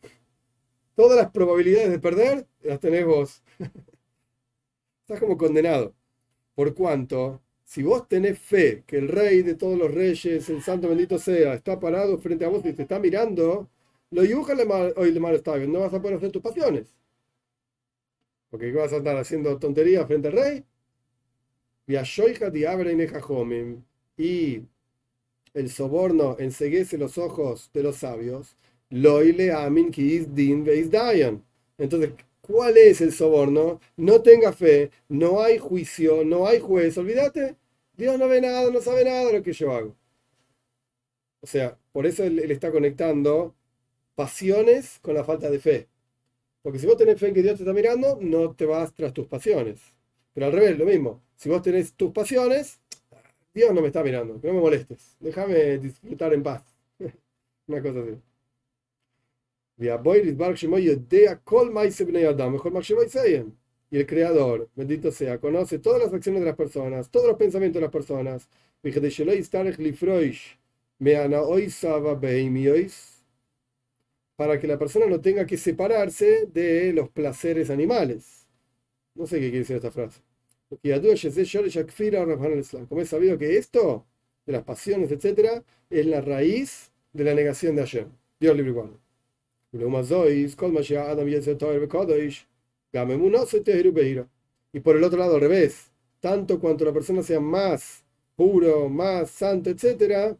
Todas 0.93 1.17
las 1.17 1.31
probabilidades 1.31 1.89
de 1.89 1.97
perder 1.97 2.45
las 2.61 2.79
tenés 2.79 3.07
vos. 3.07 3.41
estás 5.01 5.19
como 5.19 5.35
condenado. 5.35 5.95
Por 6.53 6.75
cuanto 6.75 7.41
si 7.63 7.81
vos 7.81 8.07
tenés 8.07 8.37
fe 8.37 8.83
que 8.85 8.99
el 8.99 9.07
rey 9.07 9.41
de 9.41 9.55
todos 9.55 9.79
los 9.79 9.91
reyes, 9.91 10.47
el 10.47 10.61
santo 10.61 10.89
bendito 10.89 11.17
sea, 11.17 11.55
está 11.55 11.79
parado 11.79 12.19
frente 12.19 12.45
a 12.45 12.49
vos 12.49 12.63
y 12.63 12.73
te 12.73 12.83
está 12.83 12.99
mirando, 12.99 13.67
lo 14.11 14.21
dibuja 14.21 14.53
hoy 14.95 15.11
le 15.11 15.19
mal 15.19 15.33
está 15.33 15.57
no 15.57 15.79
vas 15.79 15.95
a 15.95 15.99
poder 15.99 16.17
hacer 16.17 16.31
tus 16.31 16.43
pasiones. 16.43 16.95
Porque 18.51 18.71
vas 18.73 18.93
a 18.93 18.97
estar 18.97 19.17
haciendo 19.17 19.57
tonterías 19.57 20.05
frente 20.05 20.27
al 20.27 20.35
rey. 20.35 20.65
Y 21.87 21.95
el 25.53 25.69
soborno 25.69 26.37
enseguece 26.39 26.97
los 26.97 27.17
ojos 27.17 27.69
de 27.73 27.83
los 27.83 27.97
sabios. 27.97 28.57
Entonces, 31.77 32.11
¿cuál 32.41 32.77
es 32.77 33.01
el 33.01 33.11
soborno? 33.13 33.79
No 33.97 34.21
tenga 34.21 34.53
fe, 34.53 34.91
no 35.09 35.41
hay 35.41 35.57
juicio, 35.57 36.23
no 36.25 36.47
hay 36.47 36.59
juez, 36.59 36.97
olvídate. 36.97 37.55
Dios 37.97 38.17
no 38.19 38.27
ve 38.27 38.41
nada, 38.41 38.69
no 38.71 38.81
sabe 38.81 39.05
nada 39.05 39.25
de 39.27 39.33
lo 39.33 39.43
que 39.43 39.53
yo 39.53 39.71
hago. 39.71 39.95
O 41.41 41.47
sea, 41.47 41.77
por 41.91 42.05
eso 42.05 42.23
él, 42.23 42.39
está 42.51 42.71
conectando 42.71 43.55
pasiones 44.15 44.99
con 45.01 45.15
la 45.15 45.23
falta 45.23 45.49
de 45.49 45.59
fe. 45.59 45.89
Porque 46.61 46.79
si 46.79 46.87
vos 46.87 46.97
tenés 46.97 47.19
fe 47.19 47.29
en 47.29 47.33
que 47.33 47.43
Dios 47.43 47.57
te 47.57 47.63
está 47.63 47.73
mirando, 47.73 48.19
no 48.21 48.53
te 48.55 48.65
vas 48.65 48.93
tras 48.93 49.13
tus 49.13 49.27
pasiones. 49.27 49.81
Pero 50.33 50.47
al 50.47 50.53
revés, 50.53 50.77
lo 50.77 50.85
mismo. 50.85 51.23
Si 51.35 51.49
vos 51.49 51.61
tenés 51.61 51.93
tus 51.95 52.11
pasiones, 52.11 52.80
Dios 53.53 53.73
no 53.73 53.81
me 53.81 53.87
está 53.87 54.03
mirando, 54.03 54.39
no 54.41 54.53
me 54.53 54.59
molestes. 54.59 55.15
Déjame 55.19 55.77
disfrutar 55.77 56.33
en 56.33 56.43
paz. 56.43 56.63
Una 57.67 57.81
cosa 57.81 58.01
así. 58.01 58.21
Y 63.91 63.97
el 63.97 64.07
Creador, 64.07 64.69
bendito 64.75 65.11
sea, 65.11 65.39
conoce 65.39 65.77
todas 65.79 66.01
las 66.01 66.13
acciones 66.13 66.41
de 66.41 66.47
las 66.47 66.55
personas, 66.55 67.09
todos 67.11 67.27
los 67.27 67.37
pensamientos 67.37 67.75
de 67.79 67.81
las 67.81 67.91
personas. 67.91 68.49
Para 74.35 74.59
que 74.59 74.67
la 74.67 74.77
persona 74.77 75.05
no 75.05 75.21
tenga 75.21 75.45
que 75.45 75.57
separarse 75.57 76.45
de 76.47 76.91
los 76.93 77.09
placeres 77.09 77.69
animales. 77.69 78.47
No 79.15 79.27
sé 79.27 79.37
qué 79.37 79.43
quiere 79.49 79.59
decir 79.59 79.77
esta 79.77 79.91
frase. 79.91 80.21
Como 82.87 83.01
es 83.01 83.09
sabido 83.09 83.37
que 83.37 83.57
esto, 83.57 84.05
de 84.45 84.53
las 84.53 84.63
pasiones, 84.63 85.11
etc., 85.11 85.63
es 85.89 86.05
la 86.05 86.21
raíz 86.21 86.91
de 87.13 87.23
la 87.23 87.33
negación 87.33 87.75
de 87.75 87.81
Hashem. 87.81 88.07
Dios 88.39 88.55
libre 88.55 88.71
igual. 88.71 88.91
Y 94.73 94.79
por 94.79 94.95
el 94.95 95.03
otro 95.03 95.19
lado, 95.19 95.35
al 95.35 95.41
revés, 95.41 95.91
tanto 96.19 96.59
cuanto 96.59 96.85
la 96.85 96.93
persona 96.93 97.23
sea 97.23 97.39
más 97.39 98.03
puro, 98.35 98.89
más 98.89 99.29
santo, 99.29 99.69
etc., 99.69 100.35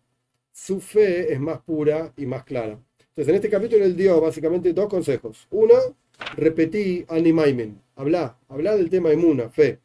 su 0.52 0.82
fe 0.82 1.32
es 1.34 1.40
más 1.40 1.62
pura 1.62 2.14
y 2.18 2.26
más 2.26 2.44
clara. 2.44 2.80
Entonces, 3.00 3.30
en 3.30 3.36
este 3.36 3.50
capítulo 3.50 3.84
él 3.86 3.96
dio 3.96 4.20
básicamente 4.20 4.74
dos 4.74 4.88
consejos. 4.88 5.48
Uno, 5.52 5.76
repetí 6.36 7.06
animaimen, 7.08 7.82
habla, 7.96 8.38
habla 8.50 8.76
del 8.76 8.90
tema 8.90 9.10
de 9.10 9.18
muna, 9.18 9.50
fe. 9.50 9.80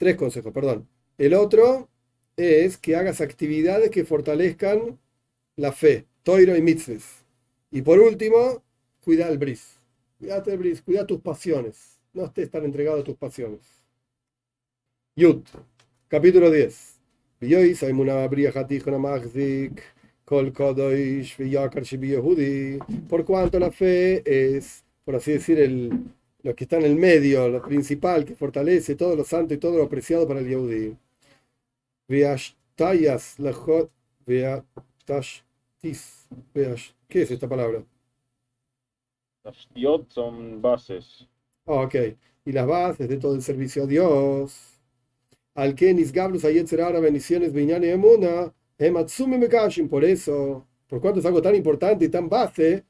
Tres 0.00 0.16
consejos, 0.16 0.50
perdón. 0.54 0.88
El 1.18 1.34
otro 1.34 1.90
es 2.34 2.78
que 2.78 2.96
hagas 2.96 3.20
actividades 3.20 3.90
que 3.90 4.06
fortalezcan 4.06 4.98
la 5.56 5.72
fe, 5.72 6.06
toiro 6.22 6.56
y 6.56 6.62
mitzvahs. 6.62 7.22
Y 7.70 7.82
por 7.82 7.98
último, 8.00 8.62
cuida 9.04 9.28
el 9.28 9.36
bris. 9.36 9.78
Cuídate, 10.18 10.56
Bris, 10.56 10.80
cuida 10.80 11.06
tus 11.06 11.20
pasiones. 11.20 12.00
No 12.14 12.24
estés 12.24 12.50
tan 12.50 12.64
entregado 12.64 13.00
a 13.00 13.04
tus 13.04 13.16
pasiones. 13.16 13.60
Yud, 15.16 15.42
capítulo 16.08 16.50
10. 16.50 16.98
Por 23.06 23.26
cuanto 23.26 23.58
la 23.58 23.70
fe 23.70 24.22
es, 24.24 24.82
por 25.04 25.16
así 25.16 25.32
decir, 25.32 25.60
el, 25.60 25.90
lo 26.42 26.54
que 26.54 26.64
está 26.64 26.76
en 26.76 26.84
el 26.84 26.96
medio, 26.96 27.48
lo 27.48 27.62
principal, 27.62 28.24
que 28.24 28.34
fortalece 28.34 28.94
todo 28.94 29.16
lo 29.16 29.24
santo 29.24 29.54
y 29.54 29.58
todo 29.58 29.76
lo 29.78 29.84
apreciado 29.84 30.26
para 30.26 30.40
el 30.40 30.48
Yehudi. 30.48 30.96
¿Qué 37.08 37.22
es 37.22 37.30
esta 37.30 37.48
palabra? 37.48 37.82
Tashtiot 39.42 40.12
son 40.12 40.60
bases. 40.60 41.26
Ok, 41.64 41.94
y 42.44 42.52
las 42.52 42.66
bases 42.66 43.08
de 43.08 43.16
todo 43.16 43.34
el 43.34 43.42
servicio 43.42 43.84
a 43.84 43.86
Dios. 43.86 44.80
Al 45.54 45.74
Kenis 45.74 46.12
Gablus 46.12 46.44
ahora 46.44 47.00
bendiciones 47.00 47.52
Viñani 47.52 47.88
Emuna, 47.88 48.52
Ematsumi 48.78 49.36
Mekashim, 49.36 49.88
por 49.88 50.04
eso, 50.04 50.66
por 50.86 51.00
cuanto 51.00 51.20
es 51.20 51.26
algo 51.26 51.42
tan 51.42 51.54
importante 51.54 52.04
y 52.04 52.08
tan 52.08 52.28
base, 52.28 52.84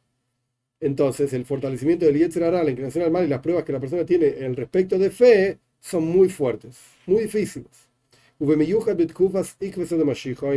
entonces 0.80 1.32
el 1.32 1.44
fortalecimiento 1.44 2.06
del 2.06 2.18
Yetzerara, 2.18 2.62
la 2.64 2.70
inclinación 2.70 3.04
al 3.04 3.10
mal 3.10 3.24
y 3.24 3.28
las 3.28 3.40
pruebas 3.40 3.64
que 3.64 3.72
la 3.72 3.80
persona 3.80 4.04
tiene 4.04 4.26
en 4.38 4.56
respecto 4.56 4.98
de 4.98 5.10
fe 5.10 5.58
son 5.80 6.04
muy 6.04 6.28
fuertes, 6.28 6.78
muy 7.06 7.22
difíciles. 7.24 7.88
En 8.40 8.48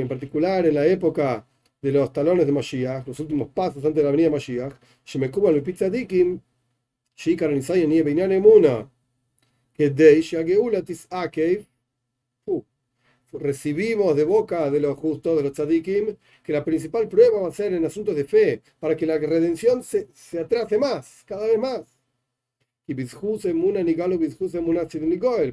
particular 0.08 0.66
en 0.66 0.76
la 0.76 0.86
época 0.86 1.46
de 1.82 1.92
los 1.92 2.14
talones 2.14 2.46
de 2.46 2.52
Mashiach, 2.52 3.08
los 3.08 3.20
últimos 3.20 3.50
pasos 3.50 3.84
antes 3.84 3.96
de 3.96 4.04
la 4.04 4.12
venida 4.12 4.28
de 4.28 4.32
Mashiach, 4.32 4.74
recibimos 13.34 14.16
de 14.16 14.24
boca 14.24 14.70
de 14.72 14.80
los 14.80 14.98
justos, 14.98 15.38
de 15.38 15.44
los 15.44 15.54
tzadikim, 15.54 16.16
que 16.44 16.54
la 16.54 16.64
principal 16.64 17.08
prueba 17.08 17.42
va 17.42 17.48
a 17.50 17.52
ser 17.52 17.74
en 17.74 17.86
asuntos 17.86 18.16
de 18.16 18.26
fe, 18.26 18.62
para 18.80 18.96
que 18.96 19.06
la 19.06 19.18
redención 19.18 19.84
se, 19.84 20.08
se 20.14 20.40
atrase 20.40 20.78
más, 20.78 21.24
cada 21.26 21.46
vez 21.48 21.58
más. 21.60 21.84
Y 22.86 22.96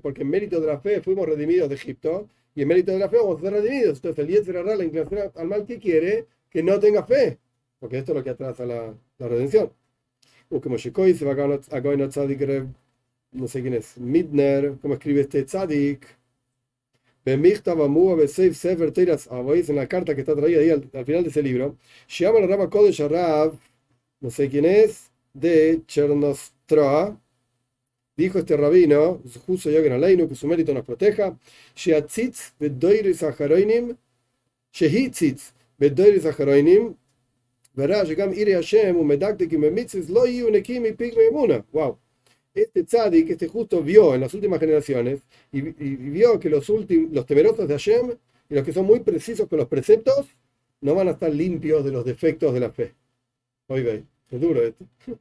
porque 0.00 0.22
en 0.22 0.30
mérito 0.30 0.60
de 0.60 0.66
la 0.66 0.80
fe 0.80 1.00
fuimos 1.00 1.26
redimidos 1.28 1.68
de 1.68 1.74
Egipto, 1.76 2.28
y 2.54 2.62
en 2.62 2.68
mérito 2.68 2.92
de 2.92 2.98
la 2.98 3.08
fe 3.08 3.16
vamos 3.18 3.38
a 3.38 3.42
ser 3.42 3.52
redimidos. 3.52 3.98
Entonces 3.98 4.24
el 4.24 4.30
Yetzer 4.34 4.64
la 4.64 4.84
inclinación 4.84 5.30
al 5.34 5.46
mal 5.48 5.64
que 5.66 5.78
quiere, 5.78 6.26
que 6.50 6.62
no 6.62 6.78
tenga 6.80 7.04
fe, 7.06 7.38
porque 7.78 7.98
esto 7.98 8.12
es 8.12 8.18
lo 8.18 8.24
que 8.24 8.30
atrasa 8.30 8.66
la, 8.66 8.94
la 9.18 9.28
redención. 9.28 9.72
No 13.32 13.46
sé 13.48 13.62
quién 13.62 13.74
es, 13.74 13.96
Midner, 13.98 14.74
como 14.82 14.94
escribe 14.94 15.20
este 15.20 15.44
Tzadik, 15.44 16.04
en 19.68 19.76
la 19.76 19.86
carta 19.88 20.14
que 20.14 20.22
está 20.22 20.34
traída 20.34 20.60
ahí 20.60 20.70
al, 20.70 20.82
final 21.04 21.22
de 21.22 21.30
ese 21.30 21.42
libro, 21.42 21.76
Rabba 22.46 22.70
Kodesh 22.70 23.02
Arab, 23.02 23.58
no 24.20 24.30
sé 24.30 24.48
quién 24.48 24.64
es, 24.64 25.10
de 25.34 25.82
Chernostroa, 25.86 27.20
dijo 28.16 28.38
este 28.38 28.56
rabino, 28.56 29.20
justo 29.46 29.70
yo 29.70 29.82
que 29.82 29.90
que 30.28 30.34
su 30.34 30.46
mérito 30.46 30.74
nos 30.74 30.84
proteja, 30.84 31.38
Hashem, 38.52 38.96
Pigme 40.92 41.30
Wow. 41.72 41.98
Este 42.54 42.84
tzadik, 42.84 43.30
este 43.30 43.48
justo 43.48 43.82
vio 43.82 44.14
en 44.14 44.20
las 44.22 44.34
últimas 44.34 44.58
generaciones 44.58 45.20
y, 45.52 45.58
y 45.58 45.96
vio 45.96 46.38
que 46.40 46.50
los, 46.50 46.68
últimos, 46.68 47.12
los 47.12 47.26
temerosos 47.26 47.68
de 47.68 47.74
Hashem 47.74 48.12
y 48.48 48.54
los 48.54 48.64
que 48.64 48.72
son 48.72 48.86
muy 48.86 49.00
precisos 49.00 49.48
con 49.48 49.58
los 49.58 49.68
preceptos 49.68 50.26
no 50.80 50.94
van 50.94 51.08
a 51.08 51.12
estar 51.12 51.32
limpios 51.32 51.84
de 51.84 51.92
los 51.92 52.04
defectos 52.04 52.52
de 52.54 52.60
la 52.60 52.70
fe. 52.70 52.94
Hoy 53.68 53.82
veis, 53.82 54.02
es 54.30 54.40
duro 54.40 54.62
esto. 54.62 54.84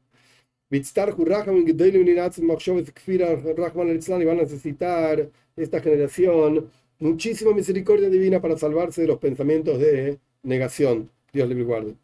y 4.22 4.26
van 4.26 4.38
a 4.38 4.42
necesitar 4.44 5.30
esta 5.56 5.82
generación 5.82 6.70
muchísima 7.00 7.54
misericordia 7.54 8.10
divina 8.10 8.42
para 8.42 8.58
salvarse 8.58 9.02
de 9.02 9.08
los 9.08 9.18
pensamientos 9.18 9.80
de 9.80 10.20
negación. 10.44 11.10
Dios 11.34 11.50
le 11.50 11.56
guarde. 11.64 11.96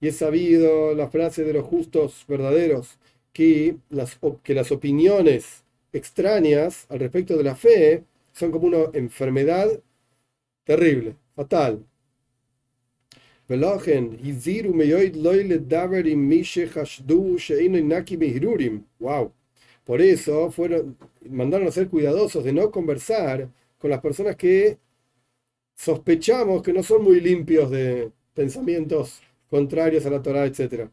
Y 0.00 0.08
es 0.08 0.16
sabido 0.16 0.94
la 0.94 1.08
frase 1.10 1.44
de 1.44 1.52
los 1.52 1.64
justos 1.64 2.24
verdaderos 2.28 2.98
que 3.32 3.76
las, 3.90 4.18
que 4.42 4.54
las 4.54 4.72
opiniones 4.72 5.64
extrañas 5.92 6.86
al 6.88 7.00
respecto 7.00 7.36
de 7.36 7.44
la 7.44 7.54
fe 7.56 8.04
son 8.32 8.50
como 8.50 8.66
una 8.66 8.84
enfermedad 8.94 9.68
terrible, 10.64 11.16
fatal. 11.36 11.84
Wow. 19.00 19.32
Por 19.84 20.00
eso 20.00 20.50
fueron, 20.50 20.96
mandaron 21.28 21.66
a 21.68 21.72
ser 21.72 21.88
cuidadosos 21.88 22.44
de 22.44 22.52
no 22.52 22.70
conversar 22.70 23.48
con 23.80 23.90
las 23.90 24.00
personas 24.00 24.36
que 24.36 24.78
sospechamos 25.74 26.62
que 26.62 26.72
no 26.72 26.82
son 26.82 27.02
muy 27.02 27.20
limpios 27.20 27.70
de 27.70 28.12
pensamientos 28.34 29.20
contrarios 29.48 30.04
a 30.06 30.10
la 30.10 30.22
Torah, 30.22 30.46
etc. 30.46 30.90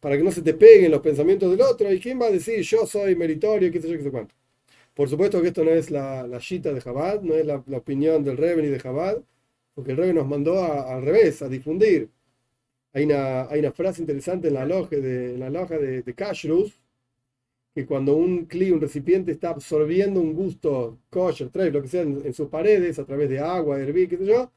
Para 0.00 0.16
que 0.16 0.22
no 0.22 0.30
se 0.32 0.42
te 0.42 0.54
peguen 0.54 0.90
los 0.90 1.00
pensamientos 1.02 1.50
del 1.50 1.60
otro. 1.60 1.92
¿Y 1.92 2.00
quién 2.00 2.20
va 2.20 2.26
a 2.26 2.30
decir 2.30 2.60
yo 2.62 2.86
soy 2.86 3.14
meritorio? 3.16 3.70
¿Qué 3.70 3.80
sé 3.80 3.88
yo, 3.90 3.98
qué 3.98 4.04
sé 4.04 4.10
cuánto? 4.10 4.34
Por 4.94 5.08
supuesto 5.08 5.40
que 5.42 5.48
esto 5.48 5.64
no 5.64 5.70
es 5.70 5.90
la, 5.90 6.26
la 6.26 6.38
shita 6.38 6.72
de 6.72 6.80
Jabad, 6.80 7.22
no 7.22 7.34
es 7.34 7.46
la, 7.46 7.56
opinión 7.56 8.24
del 8.24 8.36
Rebbe 8.36 8.62
ni 8.62 8.68
de 8.68 8.80
Jabad, 8.80 9.18
porque 9.74 9.92
el 9.92 9.96
Rebbe 9.98 10.14
nos 10.14 10.26
mandó 10.26 10.64
al 10.64 11.02
revés, 11.02 11.42
a 11.42 11.48
difundir. 11.48 12.10
Hay 12.92 13.04
una, 13.04 13.42
hay 13.48 13.60
una 13.60 13.72
frase 13.72 14.00
interesante 14.02 14.48
en 14.48 14.54
la 14.54 14.64
loja 14.66 14.96
de, 14.96 15.38
la 15.38 15.50
de, 15.50 16.02
de 16.02 16.14
Kashrus, 16.14 16.80
que 17.78 17.86
cuando 17.86 18.16
un 18.16 18.46
cli, 18.46 18.72
un 18.72 18.80
recipiente, 18.80 19.30
está 19.30 19.50
absorbiendo 19.50 20.20
un 20.20 20.34
gusto 20.34 20.98
kosher, 21.10 21.48
trae 21.48 21.70
lo 21.70 21.80
que 21.80 21.86
sea, 21.86 22.02
en, 22.02 22.34
sus 22.34 22.48
paredes, 22.48 22.98
a 22.98 23.04
través 23.04 23.30
de 23.30 23.38
agua, 23.38 23.78
hervir, 23.80 24.08
qué 24.08 24.16
sé 24.16 24.26
yo, 24.26 24.50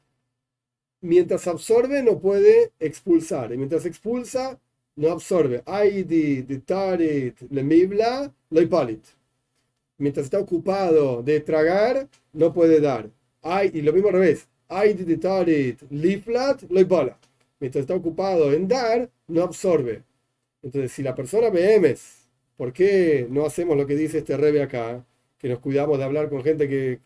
mientras 1.02 1.46
absorbe 1.46 2.02
no 2.02 2.18
puede 2.18 2.72
expulsar, 2.80 3.52
y 3.52 3.58
mientras 3.58 3.86
expulsa 3.86 4.58
no 4.96 5.12
absorbe. 5.12 5.62
Aidi, 5.66 6.42
de 6.42 6.58
tarit, 6.58 7.40
le 7.48 7.62
mibla, 7.62 8.34
lo 8.50 8.60
ipalit. 8.60 9.04
Mientras 9.98 10.24
está 10.24 10.40
ocupado 10.40 11.22
de 11.22 11.38
tragar, 11.38 12.08
no 12.32 12.52
puede 12.52 12.80
dar. 12.80 13.08
Ay, 13.40 13.70
y 13.72 13.82
lo 13.82 13.92
mismo 13.92 14.08
al 14.08 14.14
revés. 14.14 14.48
Aidi, 14.68 15.04
de 15.04 15.16
tarit, 15.16 15.80
liflat, 15.90 16.64
lo 16.68 16.80
ipala. 16.80 17.16
Mientras 17.60 17.82
está 17.82 17.94
ocupado 17.94 18.52
en 18.52 18.66
dar, 18.66 19.08
no 19.28 19.44
absorbe. 19.44 20.02
Entonces, 20.60 20.90
si 20.90 21.04
la 21.04 21.14
persona 21.14 21.50
BMs 21.50 22.21
¿Por 22.56 22.72
qué 22.72 23.26
no 23.30 23.44
hacemos 23.44 23.76
lo 23.76 23.86
que 23.86 23.96
dice 23.96 24.18
este 24.18 24.36
rebe 24.36 24.62
acá? 24.62 25.04
Que 25.38 25.48
nos 25.48 25.58
cuidamos 25.58 25.98
de 25.98 26.04
hablar 26.04 26.28
con 26.28 26.42
gente 26.42 26.68
que, 26.68 27.00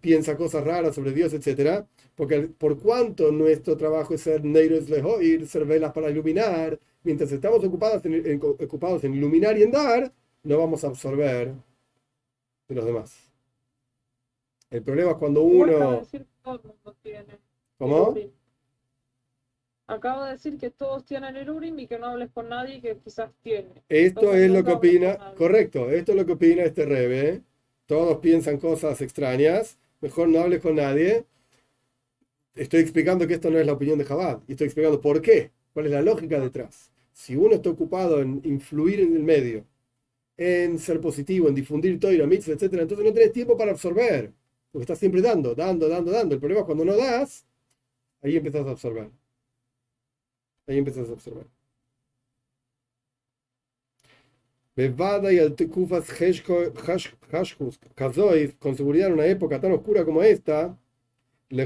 piensa 0.00 0.36
cosas 0.36 0.64
raras 0.64 0.94
sobre 0.94 1.12
Dios, 1.12 1.32
etc. 1.32 1.84
Porque 2.14 2.42
por 2.42 2.78
cuanto 2.78 3.32
nuestro 3.32 3.76
trabajo 3.76 4.14
es 4.14 4.22
ser 4.22 4.44
Neiros 4.44 4.88
Lehoir, 4.88 5.46
ser 5.46 5.64
velas 5.64 5.92
para 5.92 6.10
iluminar, 6.10 6.78
mientras 7.02 7.32
estamos 7.32 7.64
ocupados 7.64 8.04
en, 8.04 8.40
ocupados 8.42 9.04
en 9.04 9.14
iluminar 9.14 9.56
y 9.58 9.62
en 9.62 9.70
dar, 9.70 10.12
no 10.42 10.58
vamos 10.58 10.84
a 10.84 10.88
absorber 10.88 11.52
de 12.68 12.74
los 12.74 12.84
demás. 12.84 13.30
El 14.70 14.82
problema 14.82 15.12
es 15.12 15.16
cuando 15.16 15.42
uno... 15.42 16.02
¿Cómo? 17.78 18.14
Acabo 19.90 20.24
de 20.24 20.32
decir 20.32 20.56
que 20.56 20.70
todos 20.70 21.04
tienen 21.04 21.34
el 21.36 21.50
Urim 21.50 21.76
y 21.80 21.86
que 21.88 21.98
no 21.98 22.06
hables 22.06 22.30
con 22.30 22.48
nadie 22.48 22.80
que 22.80 22.96
quizás 22.96 23.32
tiene. 23.42 23.82
Esto 23.88 24.34
es 24.34 24.48
lo 24.48 24.62
que 24.62 24.70
opina, 24.70 25.34
correcto, 25.36 25.90
esto 25.90 26.12
es 26.12 26.18
lo 26.18 26.24
que 26.24 26.32
opina 26.32 26.62
este 26.62 26.86
Rebe. 26.86 27.42
Todos 27.86 28.18
piensan 28.18 28.58
cosas 28.58 29.00
extrañas, 29.00 29.78
mejor 30.00 30.28
no 30.28 30.38
hables 30.38 30.60
con 30.60 30.76
nadie. 30.76 31.24
Estoy 32.54 32.80
explicando 32.80 33.26
que 33.26 33.34
esto 33.34 33.50
no 33.50 33.58
es 33.58 33.66
la 33.66 33.72
opinión 33.72 33.98
de 33.98 34.04
Jabad 34.04 34.40
y 34.46 34.52
estoy 34.52 34.66
explicando 34.66 35.00
por 35.00 35.20
qué, 35.20 35.50
cuál 35.72 35.86
es 35.86 35.92
la 35.92 36.02
lógica 36.02 36.38
detrás. 36.38 36.92
Si 37.12 37.34
uno 37.34 37.56
está 37.56 37.70
ocupado 37.70 38.20
en 38.20 38.40
influir 38.44 39.00
en 39.00 39.16
el 39.16 39.24
medio, 39.24 39.66
en 40.36 40.78
ser 40.78 41.00
positivo, 41.00 41.48
en 41.48 41.54
difundir 41.56 41.98
todo 41.98 42.12
y 42.12 42.18
la 42.18 42.26
mitzvah, 42.26 42.54
etc., 42.54 42.74
entonces 42.74 43.04
no 43.04 43.12
tienes 43.12 43.32
tiempo 43.32 43.56
para 43.56 43.72
absorber, 43.72 44.32
porque 44.70 44.84
estás 44.84 44.98
siempre 45.00 45.20
dando, 45.20 45.52
dando, 45.54 45.88
dando, 45.88 46.12
dando. 46.12 46.34
El 46.34 46.40
problema 46.40 46.60
es 46.60 46.66
cuando 46.66 46.84
no 46.84 46.96
das, 46.96 47.44
ahí 48.22 48.36
empiezas 48.36 48.64
a 48.66 48.70
absorber. 48.70 49.10
Ahí 50.70 50.78
empiezas 50.78 51.08
a 51.08 51.12
observar. 51.14 51.46
Bevada 54.76 55.32
y 55.32 55.50
Tekufas 55.50 56.08
Kazois, 57.96 58.54
con 58.58 58.76
seguridad 58.76 59.08
en 59.08 59.14
una 59.14 59.26
época 59.26 59.60
tan 59.60 59.72
oscura 59.72 60.04
como 60.04 60.22
esta, 60.22 60.78
y 61.50 61.56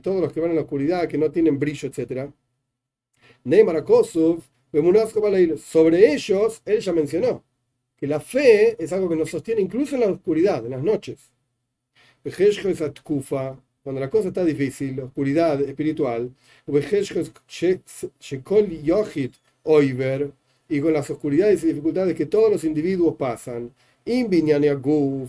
todos 0.00 0.20
los 0.20 0.32
que 0.32 0.40
van 0.40 0.50
en 0.50 0.56
la 0.56 0.62
oscuridad, 0.62 1.08
que 1.08 1.16
no 1.16 1.30
tienen 1.30 1.58
brillo, 1.58 1.88
etc. 1.88 2.30
Sobre 5.58 6.12
ellos, 6.12 6.60
él 6.66 6.80
ya 6.80 6.92
mencionó 6.92 7.44
que 7.96 8.06
la 8.06 8.20
fe 8.20 8.76
es 8.82 8.92
algo 8.92 9.08
que 9.08 9.16
nos 9.16 9.30
sostiene 9.30 9.62
incluso 9.62 9.94
en 9.94 10.02
la 10.02 10.10
oscuridad, 10.10 10.66
en 10.66 10.72
las 10.72 10.82
noches 10.82 11.30
cuando 13.82 14.00
la 14.00 14.10
cosa 14.10 14.28
está 14.28 14.44
difícil, 14.44 14.96
la 14.96 15.04
oscuridad 15.04 15.60
espiritual, 15.62 16.30
y 20.68 20.80
con 20.80 20.92
las 20.92 21.10
oscuridades 21.10 21.62
y 21.64 21.68
dificultades 21.68 22.14
que 22.14 22.26
todos 22.26 22.50
los 22.50 22.64
individuos 22.64 23.16
pasan, 23.16 23.72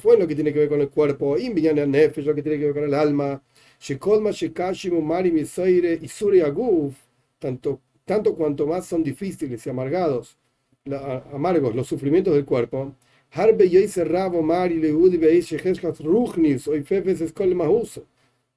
fue 0.01 0.17
lo 0.17 0.27
que 0.27 0.35
tiene 0.35 0.53
que 0.53 0.59
ver 0.59 0.69
con 0.69 0.81
el 0.81 0.89
cuerpo, 0.89 1.35
nefesh, 1.37 2.25
lo 2.25 2.35
que 2.35 2.41
tiene 2.43 2.57
que 2.59 2.65
ver 2.65 2.73
con 2.73 2.83
el 2.83 2.93
alma, 2.93 3.41
tanto, 7.39 7.79
tanto 8.05 8.35
cuanto 8.35 8.67
más 8.67 8.85
son 8.85 9.03
difíciles 9.03 9.65
y 9.65 9.69
amargados, 9.69 10.37
amargos 11.33 11.75
los 11.75 11.87
sufrimientos 11.87 12.33
del 12.33 12.45
cuerpo, 12.45 12.93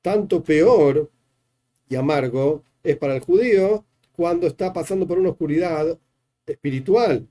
tanto 0.04 0.44
peor 0.44 1.10
y 1.88 1.96
amargo 1.96 2.62
es 2.82 2.98
para 2.98 3.14
el 3.16 3.20
judío 3.22 3.86
cuando 4.12 4.46
está 4.46 4.70
pasando 4.70 5.06
por 5.06 5.18
una 5.18 5.30
oscuridad 5.30 5.98
espiritual, 6.46 7.26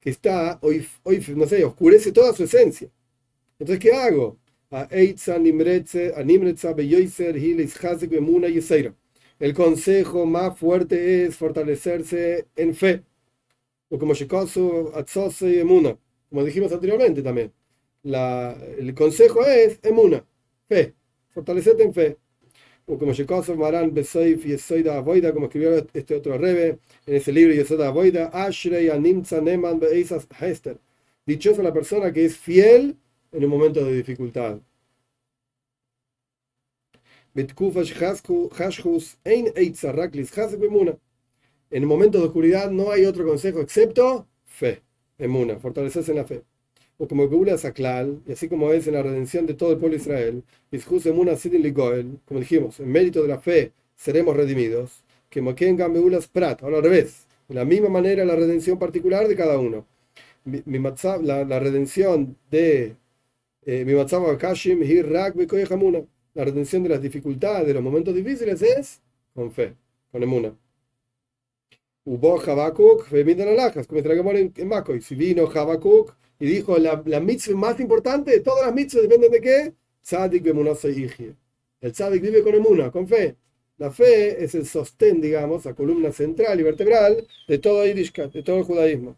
que 0.00 0.10
está, 0.10 0.58
hoy, 0.60 0.84
hoy 1.04 1.24
no 1.36 1.46
sé, 1.46 1.64
oscurece 1.64 2.10
toda 2.10 2.34
su 2.34 2.42
esencia. 2.42 2.90
Entonces, 3.60 3.78
¿qué 3.78 3.92
hago? 3.92 4.38
El 9.38 9.54
consejo 9.54 10.26
más 10.26 10.58
fuerte 10.58 11.26
es 11.26 11.36
fortalecerse 11.36 12.48
en 12.56 12.74
fe. 12.74 13.04
O 13.88 13.98
como 13.98 14.14
como 16.28 16.44
dijimos 16.44 16.72
anteriormente 16.72 17.22
también. 17.22 17.52
La, 18.02 18.52
el 18.78 18.94
consejo 18.94 19.44
es 19.46 19.78
emuna, 19.84 20.24
fe 20.68 20.97
fortalecete 21.30 21.82
en 21.82 21.94
fe. 21.94 22.16
O 22.86 22.98
como 22.98 23.12
Shekosov 23.12 23.58
Maran 23.58 23.92
Besoif 23.92 24.44
Yesoida 24.46 24.96
Avoida, 24.96 25.32
como 25.32 25.46
escribió 25.46 25.76
este 25.92 26.14
otro 26.14 26.38
rebe 26.38 26.78
en 27.06 27.14
ese 27.16 27.32
libro 27.32 27.54
Yesoida 27.54 27.88
Avoida, 27.88 28.30
Ashrei 28.32 28.88
Animza 28.88 29.40
Neman 29.40 29.78
Beisas 29.78 30.26
Hester. 30.40 30.78
Dichosa 31.26 31.62
la 31.62 31.72
persona 31.72 32.12
que 32.12 32.24
es 32.24 32.36
fiel 32.36 32.96
en 33.32 33.44
un 33.44 33.50
momento 33.50 33.84
de 33.84 33.92
dificultad. 33.94 34.58
En 41.70 41.84
momentos 41.86 42.20
de 42.20 42.26
oscuridad 42.26 42.70
no 42.70 42.90
hay 42.90 43.04
otro 43.04 43.26
consejo 43.26 43.60
excepto 43.60 44.26
fe, 44.44 44.82
emuna, 45.18 45.58
fortalecerse 45.58 46.10
en 46.12 46.16
la 46.16 46.24
fe 46.24 46.42
o 46.98 47.06
como 47.06 47.28
Geula 47.28 47.56
Saklal, 47.56 48.20
y 48.26 48.32
así 48.32 48.48
como 48.48 48.72
es 48.72 48.86
en 48.88 48.94
la 48.94 49.02
redención 49.02 49.46
de 49.46 49.54
todo 49.54 49.72
el 49.72 49.78
pueblo 49.78 49.96
de 49.96 50.02
Israel, 50.02 50.42
como 52.26 52.40
dijimos, 52.40 52.80
en 52.80 52.90
mérito 52.90 53.22
de 53.22 53.28
la 53.28 53.38
fe 53.38 53.72
seremos 53.96 54.36
redimidos, 54.36 55.04
que 55.30 55.40
Prat, 56.32 56.62
ahora 56.62 56.78
al 56.78 56.82
revés, 56.82 57.26
De 57.48 57.54
la 57.54 57.64
misma 57.64 57.88
manera 57.88 58.24
la 58.24 58.36
redención 58.36 58.78
particular 58.78 59.28
de 59.28 59.36
cada 59.36 59.58
uno. 59.58 59.86
La, 60.44 61.58
redención 61.60 62.36
de 62.50 62.96
eh, 63.64 63.84
mi. 63.84 63.92
La 66.34 66.44
redención 66.44 66.82
de 66.82 66.88
las 66.88 67.02
dificultades, 67.02 67.66
de 67.66 67.74
los 67.74 67.82
momentos 67.82 68.14
difíciles 68.14 68.62
es 68.62 69.00
con 69.34 69.50
fe, 69.50 69.74
con 70.12 70.22
emuna. 70.22 70.52
Hubo 72.04 72.40
Habacuc, 72.40 73.04
Femidan 73.04 73.48
Alajas, 73.48 73.86
como 73.86 74.00
en, 74.32 74.52
en 74.56 74.68
Macoy. 74.68 75.00
Si 75.00 75.14
vino 75.14 75.46
Habacuc 75.46 76.14
y 76.40 76.46
dijo 76.46 76.78
la, 76.78 77.02
la 77.04 77.20
mitzvah 77.20 77.56
más 77.56 77.80
importante 77.80 78.30
de 78.30 78.40
todas 78.40 78.66
las 78.66 78.74
mitzvahs 78.74 79.02
dependen 79.02 79.30
de 79.32 79.40
qué? 79.40 79.74
Tzadik 80.02 80.46
Igie. 80.46 81.34
El 81.80 81.92
tzadik 81.92 82.22
vive 82.22 82.42
con 82.42 82.54
emuna, 82.54 82.90
con 82.90 83.06
fe. 83.06 83.36
La 83.78 83.90
fe 83.90 84.42
es 84.42 84.54
el 84.54 84.66
sostén, 84.66 85.20
digamos, 85.20 85.64
la 85.64 85.74
columna 85.74 86.10
central 86.12 86.58
y 86.58 86.64
vertebral 86.64 87.26
de 87.46 87.58
todo 87.58 87.86
Yiddishkeit, 87.86 88.32
de 88.32 88.42
todo 88.42 88.58
el 88.58 88.64
judaísmo. 88.64 89.16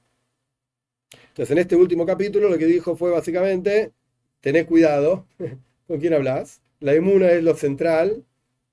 Entonces, 1.29 1.51
en 1.53 1.59
este 1.59 1.77
último 1.77 2.05
capítulo 2.05 2.49
lo 2.49 2.59
que 2.59 2.67
dijo 2.67 2.97
fue 2.97 3.11
básicamente, 3.11 3.93
tenés 4.41 4.67
cuidado 4.67 5.27
con 5.87 6.01
quién 6.01 6.15
hablas. 6.15 6.61
La 6.81 6.95
emuna 6.95 7.31
es 7.33 7.43
lo 7.43 7.55
central. 7.55 8.25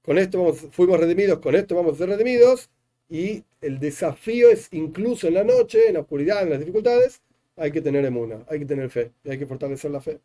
Con 0.01 0.17
esto 0.17 0.39
vamos, 0.39 0.65
fuimos 0.71 0.99
redimidos, 0.99 1.39
con 1.39 1.55
esto 1.55 1.75
vamos 1.75 1.95
a 1.95 1.97
ser 1.97 2.09
redimidos. 2.09 2.69
Y 3.09 3.43
el 3.61 3.79
desafío 3.79 4.49
es 4.49 4.67
incluso 4.71 5.27
en 5.27 5.35
la 5.35 5.43
noche, 5.43 5.87
en 5.87 5.93
la 5.93 6.01
oscuridad, 6.01 6.43
en 6.43 6.49
las 6.49 6.59
dificultades, 6.59 7.21
hay 7.57 7.71
que 7.71 7.81
tener 7.81 8.05
emuna, 8.05 8.45
hay 8.47 8.59
que 8.59 8.65
tener 8.65 8.89
fe, 8.89 9.11
y 9.23 9.31
hay 9.31 9.39
que 9.39 9.45
fortalecer 9.47 9.91
la 9.91 9.99
fe. 9.99 10.19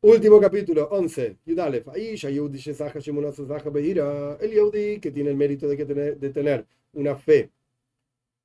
Último 0.00 0.40
capítulo, 0.40 0.88
11. 0.90 1.36
Yudalef. 1.46 1.86
El 1.94 2.18
Yehudi 4.50 4.98
que 5.00 5.10
tiene 5.12 5.30
el 5.30 5.36
mérito 5.36 5.68
de, 5.68 5.76
que 5.76 5.84
tener, 5.84 6.18
de 6.18 6.30
tener 6.30 6.66
una 6.94 7.14
fe 7.14 7.50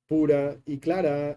pura 0.06 0.56
y 0.66 0.78
clara. 0.78 1.36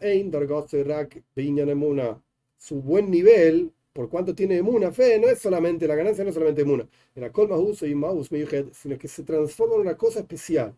Su 2.57 2.81
buen 2.81 3.09
nivel, 3.09 3.71
por 3.93 4.09
cuanto 4.09 4.35
tiene 4.35 4.57
emuna, 4.57 4.91
fe, 4.91 5.19
no 5.19 5.27
es 5.27 5.39
solamente 5.39 5.87
la 5.87 5.95
ganancia, 5.95 6.23
no 6.23 6.29
es 6.29 6.35
solamente 6.35 6.61
emuna. 6.61 6.87
Era 7.15 7.31
Kol 7.31 7.49
Mahus 7.49 7.81
y 7.81 7.95
Meyuhed, 7.95 8.67
sino 8.73 8.97
que 8.99 9.07
se 9.07 9.23
transforma 9.23 9.75
en 9.75 9.81
una 9.81 9.97
cosa 9.97 10.19
especial. 10.19 10.75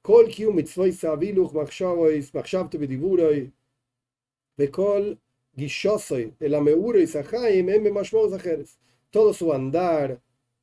Kol 0.00 0.28
Kiu 0.28 0.52
Mitzvoy 0.52 0.92
Saviluch 0.92 1.52
Machshavois 1.52 2.32
Machshavte. 2.32 2.78
El. 4.56 5.18
Todo 9.10 9.32
su 9.32 9.52
andar, 9.52 10.20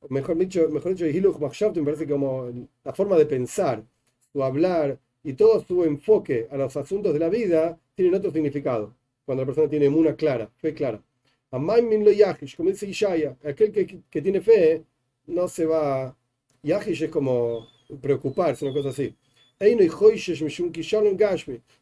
mejor 0.09 0.37
dicho, 0.37 0.69
mejor 0.69 0.95
dicho, 0.95 1.39
Machshavte 1.39 1.79
me 1.79 1.85
parece 1.85 2.07
como 2.07 2.51
la 2.83 2.93
forma 2.93 3.17
de 3.17 3.25
pensar, 3.25 3.83
su 4.31 4.43
hablar 4.43 4.99
y 5.23 5.33
todo 5.33 5.63
su 5.63 5.83
enfoque 5.83 6.47
a 6.51 6.57
los 6.57 6.75
asuntos 6.75 7.13
de 7.13 7.19
la 7.19 7.29
vida 7.29 7.79
tienen 7.95 8.15
otro 8.15 8.31
significado. 8.31 8.95
Cuando 9.25 9.43
la 9.43 9.45
persona 9.45 9.69
tiene 9.69 9.87
una 9.87 10.15
clara, 10.15 10.49
fe 10.57 10.73
clara. 10.73 11.01
Amaimin 11.51 12.03
lo 12.03 12.11
Yahish, 12.11 12.55
como 12.55 12.69
dice 12.69 12.87
Ishaya, 12.87 13.37
aquel 13.43 13.71
que, 13.71 14.01
que 14.09 14.21
tiene 14.21 14.41
fe 14.41 14.83
no 15.27 15.47
se 15.47 15.65
va. 15.65 16.15
Yahish 16.63 17.03
es 17.03 17.09
como 17.09 17.67
preocuparse, 18.01 18.65
una 18.65 18.73
cosa 18.73 18.89
así. 18.89 19.15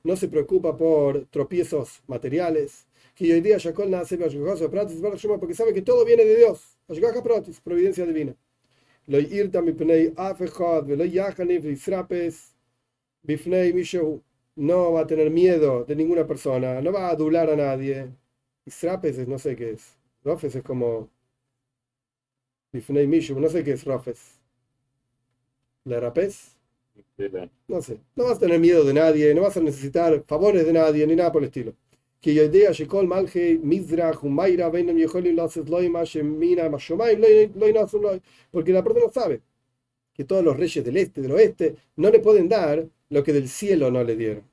No 0.03 0.15
se 0.17 0.27
preocupa 0.27 0.75
por 0.75 1.25
tropiezos 1.27 2.01
materiales. 2.07 2.85
Que 3.15 3.33
hoy 3.33 3.39
día 3.39 3.57
nace 3.87 4.17
porque 4.17 5.53
sabe 5.53 5.73
que 5.73 5.81
todo 5.81 6.03
viene 6.03 6.25
de 6.25 6.35
Dios. 6.35 6.77
Providencia 7.63 8.05
divina. 8.05 8.35
No 14.55 14.91
va 14.91 15.01
a 15.01 15.07
tener 15.07 15.29
miedo 15.31 15.85
de 15.85 15.95
ninguna 15.95 16.27
persona, 16.27 16.81
no 16.81 16.91
va 16.91 17.07
a 17.07 17.11
adular 17.11 17.49
a 17.49 17.55
nadie. 17.55 18.09
Israpes 18.65 19.17
es, 19.17 19.27
no 19.27 19.39
sé 19.39 19.55
qué 19.55 19.71
es. 19.71 19.95
Rofes 20.25 20.55
es 20.55 20.63
como. 20.63 21.09
No 22.73 23.49
sé 23.49 23.63
qué 23.63 23.71
es 23.71 23.85
Rofes. 23.85 24.39
¿La 25.85 25.99
rapés? 25.99 26.58
No 27.67 27.81
sé. 27.81 27.99
No 28.15 28.25
vas 28.25 28.37
a 28.37 28.39
tener 28.39 28.59
miedo 28.59 28.83
de 28.83 28.93
nadie, 28.93 29.33
no 29.33 29.41
vas 29.41 29.57
a 29.57 29.61
necesitar 29.61 30.23
favores 30.27 30.65
de 30.65 30.73
nadie, 30.73 31.07
ni 31.07 31.15
nada 31.15 31.31
por 31.31 31.41
el 31.41 31.47
estilo. 31.47 31.73
Que 32.21 32.31
idea 32.33 32.71
Shekol 32.71 33.07
Malhe 33.07 33.59
Mizrach 33.63 34.23
Humayra 34.23 34.69
Beinam 34.69 34.97
Yeholim 34.97 35.35
Lases 35.35 35.69
Loima 35.69 36.03
Shemina 36.03 36.69
Mashomaim 36.69 37.19
Loinasum 37.55 38.01
Loi. 38.01 38.21
Porque 38.51 38.73
la 38.73 38.83
persona 38.83 39.09
sabe 39.11 39.41
que 40.13 40.25
todos 40.25 40.43
los 40.43 40.57
reyes 40.57 40.83
del 40.83 40.97
este, 40.97 41.21
del 41.21 41.31
oeste, 41.31 41.75
no 41.95 42.09
le 42.11 42.19
pueden 42.19 42.49
dar 42.49 42.85
lo 43.09 43.23
que 43.23 43.31
del 43.31 43.47
cielo 43.47 43.89
no 43.89 44.03
le 44.03 44.17
dieron. 44.17 44.43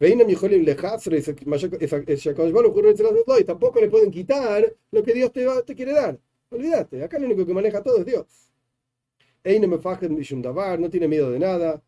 Beinam 0.00 0.28
Yeholim 0.28 0.64
Lejasre 0.64 1.18
y 1.18 1.22
tampoco 3.44 3.80
le 3.80 3.88
pueden 3.88 4.10
quitar 4.10 4.74
lo 4.90 5.02
que 5.02 5.12
Dios 5.12 5.32
te, 5.32 5.46
te 5.66 5.74
quiere 5.74 5.92
dar. 5.92 6.18
Olvídate, 6.50 7.02
acá 7.02 7.18
lo 7.18 7.26
único 7.26 7.44
que 7.44 7.54
maneja 7.54 7.82
todo 7.82 7.98
es 7.98 8.06
Dios. 8.06 8.26
No 9.44 10.90
tiene 10.90 11.08
miedo 11.08 11.30
de 11.30 11.38
nada. 11.38 11.82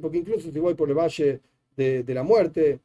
Porque 0.00 0.18
incluso 0.18 0.50
si 0.52 0.58
voy 0.60 0.74
por 0.74 0.88
el 0.88 0.94
valle 0.94 1.40
de, 1.76 2.02
de 2.02 2.14
la 2.14 2.22
muerte 2.22 2.80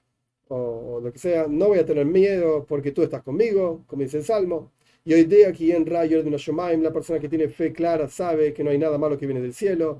o, 0.49 0.55
o, 0.95 1.01
lo 1.01 1.11
que 1.11 1.19
sea, 1.19 1.47
no 1.47 1.67
voy 1.69 1.79
a 1.79 1.85
tener 1.85 2.05
miedo 2.05 2.65
porque 2.67 2.91
tú 2.91 3.01
estás 3.03 3.23
conmigo, 3.23 3.83
como 3.87 4.03
dice 4.03 4.17
el 4.17 4.23
Salmo. 4.23 4.71
Y 5.03 5.13
hoy 5.13 5.23
día 5.23 5.49
aquí 5.49 5.71
en 5.71 5.85
Rayo 5.85 6.21
de 6.21 6.29
una 6.29 6.37
Shomaim, 6.37 6.81
la 6.83 6.93
persona 6.93 7.19
que 7.19 7.27
tiene 7.27 7.47
fe 7.49 7.73
clara 7.73 8.07
sabe 8.07 8.53
que 8.53 8.63
no 8.63 8.69
hay 8.69 8.77
nada 8.77 8.97
malo 8.99 9.17
que 9.17 9.25
viene 9.25 9.41
del 9.41 9.53
cielo. 9.53 9.99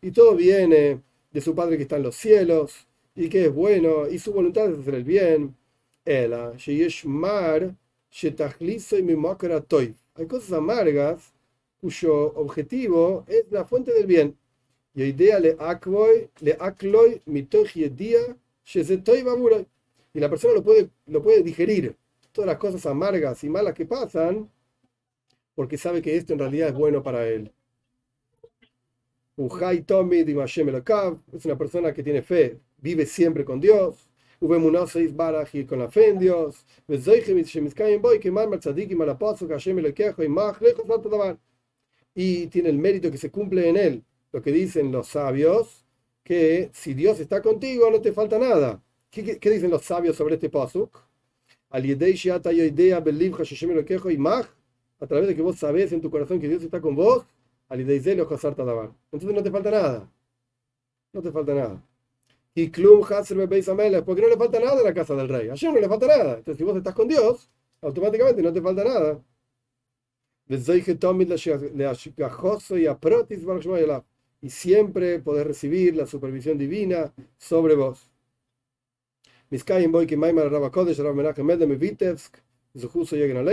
Y 0.00 0.10
todo 0.10 0.34
viene 0.36 1.00
de 1.30 1.40
su 1.40 1.54
Padre 1.54 1.76
que 1.76 1.82
está 1.82 1.96
en 1.96 2.02
los 2.04 2.16
cielos 2.16 2.86
y 3.14 3.28
que 3.28 3.46
es 3.46 3.54
bueno 3.54 4.08
y 4.08 4.18
su 4.18 4.32
voluntad 4.32 4.70
es 4.70 4.78
hacer 4.78 4.94
el 4.94 5.04
bien. 5.04 5.54
Ela, 6.04 6.54
Mar, 7.04 7.74
hay 10.14 10.26
cosas 10.26 10.52
amargas 10.52 11.32
cuyo 11.80 12.34
objetivo 12.34 13.24
es 13.26 13.46
la 13.50 13.64
fuente 13.64 13.92
del 13.94 14.06
bien. 14.06 14.36
Y 14.94 15.04
idea 15.04 15.40
le 15.40 15.56
le 16.40 16.56
y 20.12 20.20
la 20.20 20.28
persona 20.28 20.52
lo 20.52 20.62
puede, 20.62 20.90
lo 21.06 21.22
puede 21.22 21.42
digerir, 21.42 21.96
todas 22.32 22.48
las 22.48 22.58
cosas 22.58 22.84
amargas 22.84 23.42
y 23.44 23.48
malas 23.48 23.72
que 23.72 23.86
pasan, 23.86 24.50
porque 25.54 25.78
sabe 25.78 26.02
que 26.02 26.14
esto 26.14 26.34
en 26.34 26.38
realidad 26.38 26.68
es 26.68 26.74
bueno 26.74 27.02
para 27.02 27.26
él. 27.26 27.50
Es 31.32 31.44
una 31.46 31.56
persona 31.56 31.94
que 31.94 32.02
tiene 32.02 32.20
fe, 32.20 32.60
vive 32.76 33.06
siempre 33.06 33.46
con 33.46 33.58
Dios 33.58 34.11
ובאמונוסais 34.41 35.15
baraj 35.15 35.55
y 35.55 35.65
con 35.65 35.79
la 35.79 35.89
fe 35.89 36.09
en 36.09 36.19
Dios, 36.19 36.65
y 42.15 42.47
tiene 42.47 42.69
el 42.69 42.77
mérito 42.79 43.11
que 43.11 43.17
se 43.17 43.31
cumple 43.31 43.69
en 43.69 43.77
él, 43.77 44.03
lo 44.31 44.41
que 44.41 44.51
dicen 44.51 44.91
los 44.91 45.07
sabios, 45.07 45.85
que 46.23 46.69
si 46.73 46.93
Dios 46.93 47.19
está 47.19 47.41
contigo 47.41 47.89
no 47.91 48.01
te 48.01 48.11
falta 48.11 48.37
nada. 48.39 48.83
¿Qué, 49.09 49.23
qué, 49.23 49.39
qué 49.39 49.49
dicen 49.51 49.71
los 49.71 49.83
sabios 49.85 50.15
sobre 50.15 50.35
este 50.35 50.49
pasuk? 50.49 50.97
A 51.69 51.81
través 55.07 55.27
de 55.27 55.35
que 55.35 55.41
vos 55.41 55.57
sabés 55.57 55.91
en 55.91 56.01
tu 56.01 56.09
corazón 56.09 56.39
que 56.39 56.47
Dios 56.47 56.63
está 56.63 56.81
con 56.81 56.95
vos, 56.95 57.25
entonces 57.69 58.15
no 59.33 59.43
te 59.43 59.51
falta 59.51 59.71
nada. 59.71 60.09
No 61.13 61.21
te 61.21 61.31
falta 61.31 61.53
nada. 61.53 61.83
Y 62.54 62.70
Klum 62.70 63.02
Hasser 63.02 63.46
Beis 63.48 63.68
Amelech, 63.68 64.04
porque 64.04 64.22
no 64.22 64.28
le 64.28 64.36
falta 64.36 64.60
nada 64.60 64.78
en 64.78 64.84
la 64.84 64.94
casa 64.94 65.14
del 65.14 65.28
rey. 65.28 65.48
Ayer 65.48 65.72
no 65.72 65.80
le 65.80 65.88
falta 65.88 66.06
nada. 66.06 66.38
Entonces, 66.38 66.58
si 66.58 66.64
vos 66.64 66.76
estás 66.76 66.94
con 66.94 67.08
Dios, 67.08 67.50
automáticamente 67.80 68.42
no 68.42 68.52
te 68.52 68.60
falta 68.60 68.84
nada. 68.84 69.22
Y 74.42 74.50
siempre 74.50 75.18
podés 75.20 75.46
recibir 75.46 75.96
la 75.96 76.06
supervisión 76.06 76.58
divina 76.58 77.12
sobre 77.38 77.74
vos. 77.74 78.10
A 79.50 79.54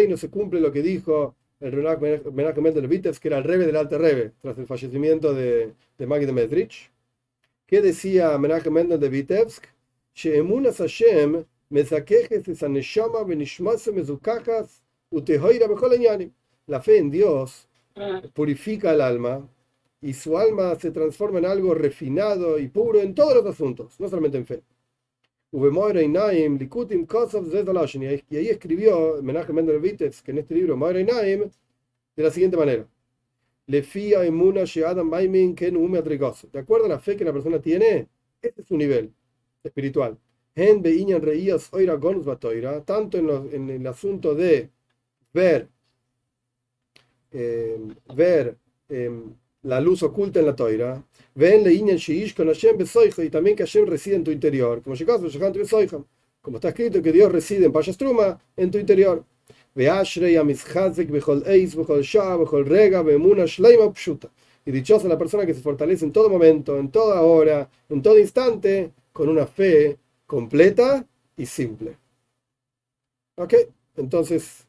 no 0.07 0.17
se 0.17 0.29
cumple 0.29 0.59
lo 0.61 0.71
que 0.71 0.81
dijo 0.81 1.35
el 1.59 1.75
Menachem 2.33 2.63
Mendel 2.63 2.81
de 2.83 2.87
Vitebsk, 2.87 3.21
que 3.21 3.27
era 3.27 3.37
el 3.37 3.43
rebe 3.43 3.65
del 3.65 3.75
Alto 3.75 3.97
Rebe, 3.97 4.31
tras 4.41 4.57
el 4.57 4.65
fallecimiento 4.65 5.33
de, 5.33 5.73
de 5.97 6.07
Maggie 6.07 6.25
de. 6.25 6.89
¿Qué 7.69 7.81
decía 7.83 8.35
Menachem 8.39 8.73
Mendel 8.73 8.99
de 8.99 9.09
Vitebsk? 9.09 9.63
Sheemunas 10.15 10.77
Hashem. 10.77 11.45
La 16.65 16.81
fe 16.81 16.97
en 16.97 17.11
Dios 17.11 17.67
purifica 18.33 18.91
el 18.91 19.01
alma 19.01 19.47
y 20.01 20.13
su 20.13 20.35
alma 20.35 20.73
se 20.79 20.89
transforma 20.89 21.37
en 21.37 21.45
algo 21.45 21.75
refinado 21.75 22.57
y 22.57 22.69
puro 22.69 23.01
en 23.01 23.13
todos 23.13 23.35
los 23.35 23.45
asuntos, 23.45 23.99
no 23.99 24.09
solamente 24.09 24.39
en 24.39 24.47
fe. 24.47 24.63
Y 25.51 25.57
ahí 28.35 28.47
escribió 28.49 29.21
Menachem 29.21 29.55
Mendel 29.55 29.79
de 29.79 29.91
Vitebsk, 29.91 30.27
en 30.29 30.39
este 30.39 30.55
libro, 30.55 30.75
Moira 30.75 31.21
de 31.21 31.51
la 32.15 32.31
siguiente 32.31 32.57
manera. 32.57 32.87
Le 33.69 33.83
fía 33.83 34.23
emuna 34.25 34.63
sheadam 34.65 35.07
maimin 35.09 35.55
ken 35.55 35.77
ume 35.77 36.01
De 36.01 36.59
acuerdo 36.59 36.85
a 36.85 36.89
la 36.89 36.99
fe 36.99 37.15
que 37.15 37.23
la 37.23 37.31
persona 37.31 37.61
tiene, 37.61 38.07
este 38.41 38.61
es 38.61 38.67
su 38.67 38.75
nivel 38.75 39.13
espiritual. 39.63 40.17
En 40.55 40.81
beiñan 40.81 41.21
reías 41.21 41.71
oira 41.71 41.95
gonus 41.95 42.25
batoira, 42.25 42.83
tanto 42.83 43.17
en, 43.19 43.29
en 43.53 43.69
el 43.69 43.85
asunto 43.87 44.33
de 44.33 44.69
ver, 45.33 45.69
eh, 47.31 47.77
ver 48.15 48.57
eh, 48.89 49.11
la 49.63 49.79
luz 49.79 50.01
oculta 50.03 50.39
en 50.39 50.47
la 50.47 50.55
toira, 50.55 51.03
ven 51.35 51.63
le 51.63 51.71
shiish 51.97 52.33
con 52.35 52.47
Hashem 52.47 52.75
besoijo, 52.77 53.21
y 53.21 53.29
también 53.29 53.55
que 53.55 53.63
Hashem 53.63 53.85
reside 53.85 54.15
en 54.15 54.23
tu 54.23 54.31
interior, 54.31 54.81
como 54.81 54.95
como 56.41 56.57
está 56.57 56.69
escrito 56.69 57.01
que 57.01 57.11
Dios 57.11 57.31
reside 57.31 57.65
en 57.65 57.71
Payastruma, 57.71 58.39
en 58.55 58.71
tu 58.71 58.77
interior. 58.77 59.23
Y 64.65 64.71
dichosa 64.71 65.07
la 65.07 65.17
persona 65.17 65.45
que 65.45 65.53
se 65.53 65.61
fortalece 65.61 66.05
en 66.05 66.11
todo 66.11 66.29
momento, 66.29 66.77
en 66.77 66.91
toda 66.91 67.21
hora, 67.21 67.69
en 67.89 68.01
todo 68.01 68.19
instante, 68.19 68.91
con 69.11 69.29
una 69.29 69.47
fe 69.47 69.97
completa 70.25 71.05
y 71.37 71.45
simple. 71.45 71.97
¿Ok? 73.37 73.53
Entonces, 73.95 74.67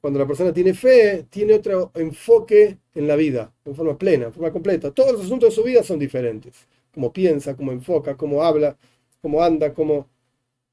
cuando 0.00 0.18
la 0.18 0.26
persona 0.26 0.52
tiene 0.52 0.74
fe, 0.74 1.26
tiene 1.30 1.54
otro 1.54 1.90
enfoque 1.94 2.78
en 2.94 3.08
la 3.08 3.16
vida, 3.16 3.52
en 3.64 3.74
forma 3.74 3.96
plena, 3.96 4.26
en 4.26 4.32
forma 4.32 4.52
completa. 4.52 4.90
Todos 4.90 5.12
los 5.12 5.24
asuntos 5.24 5.50
de 5.50 5.54
su 5.54 5.62
vida 5.62 5.82
son 5.82 5.98
diferentes. 5.98 6.66
Cómo 6.92 7.12
piensa, 7.12 7.56
cómo 7.56 7.72
enfoca, 7.72 8.16
cómo 8.16 8.42
habla, 8.42 8.76
cómo 9.22 9.42
anda, 9.42 9.72
cómo... 9.74 10.08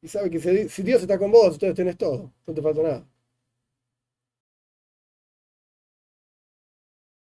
Y 0.02 0.08
sabe 0.08 0.30
que 0.30 0.39
si 0.69 0.84
Dios 0.84 1.02
está 1.02 1.17
con 1.17 1.32
vos, 1.32 1.54
entonces 1.54 1.76
tenés 1.76 1.98
todo, 1.98 2.32
no 2.45 2.54
te 2.54 2.62
falta 2.62 2.82
nada. 2.84 3.06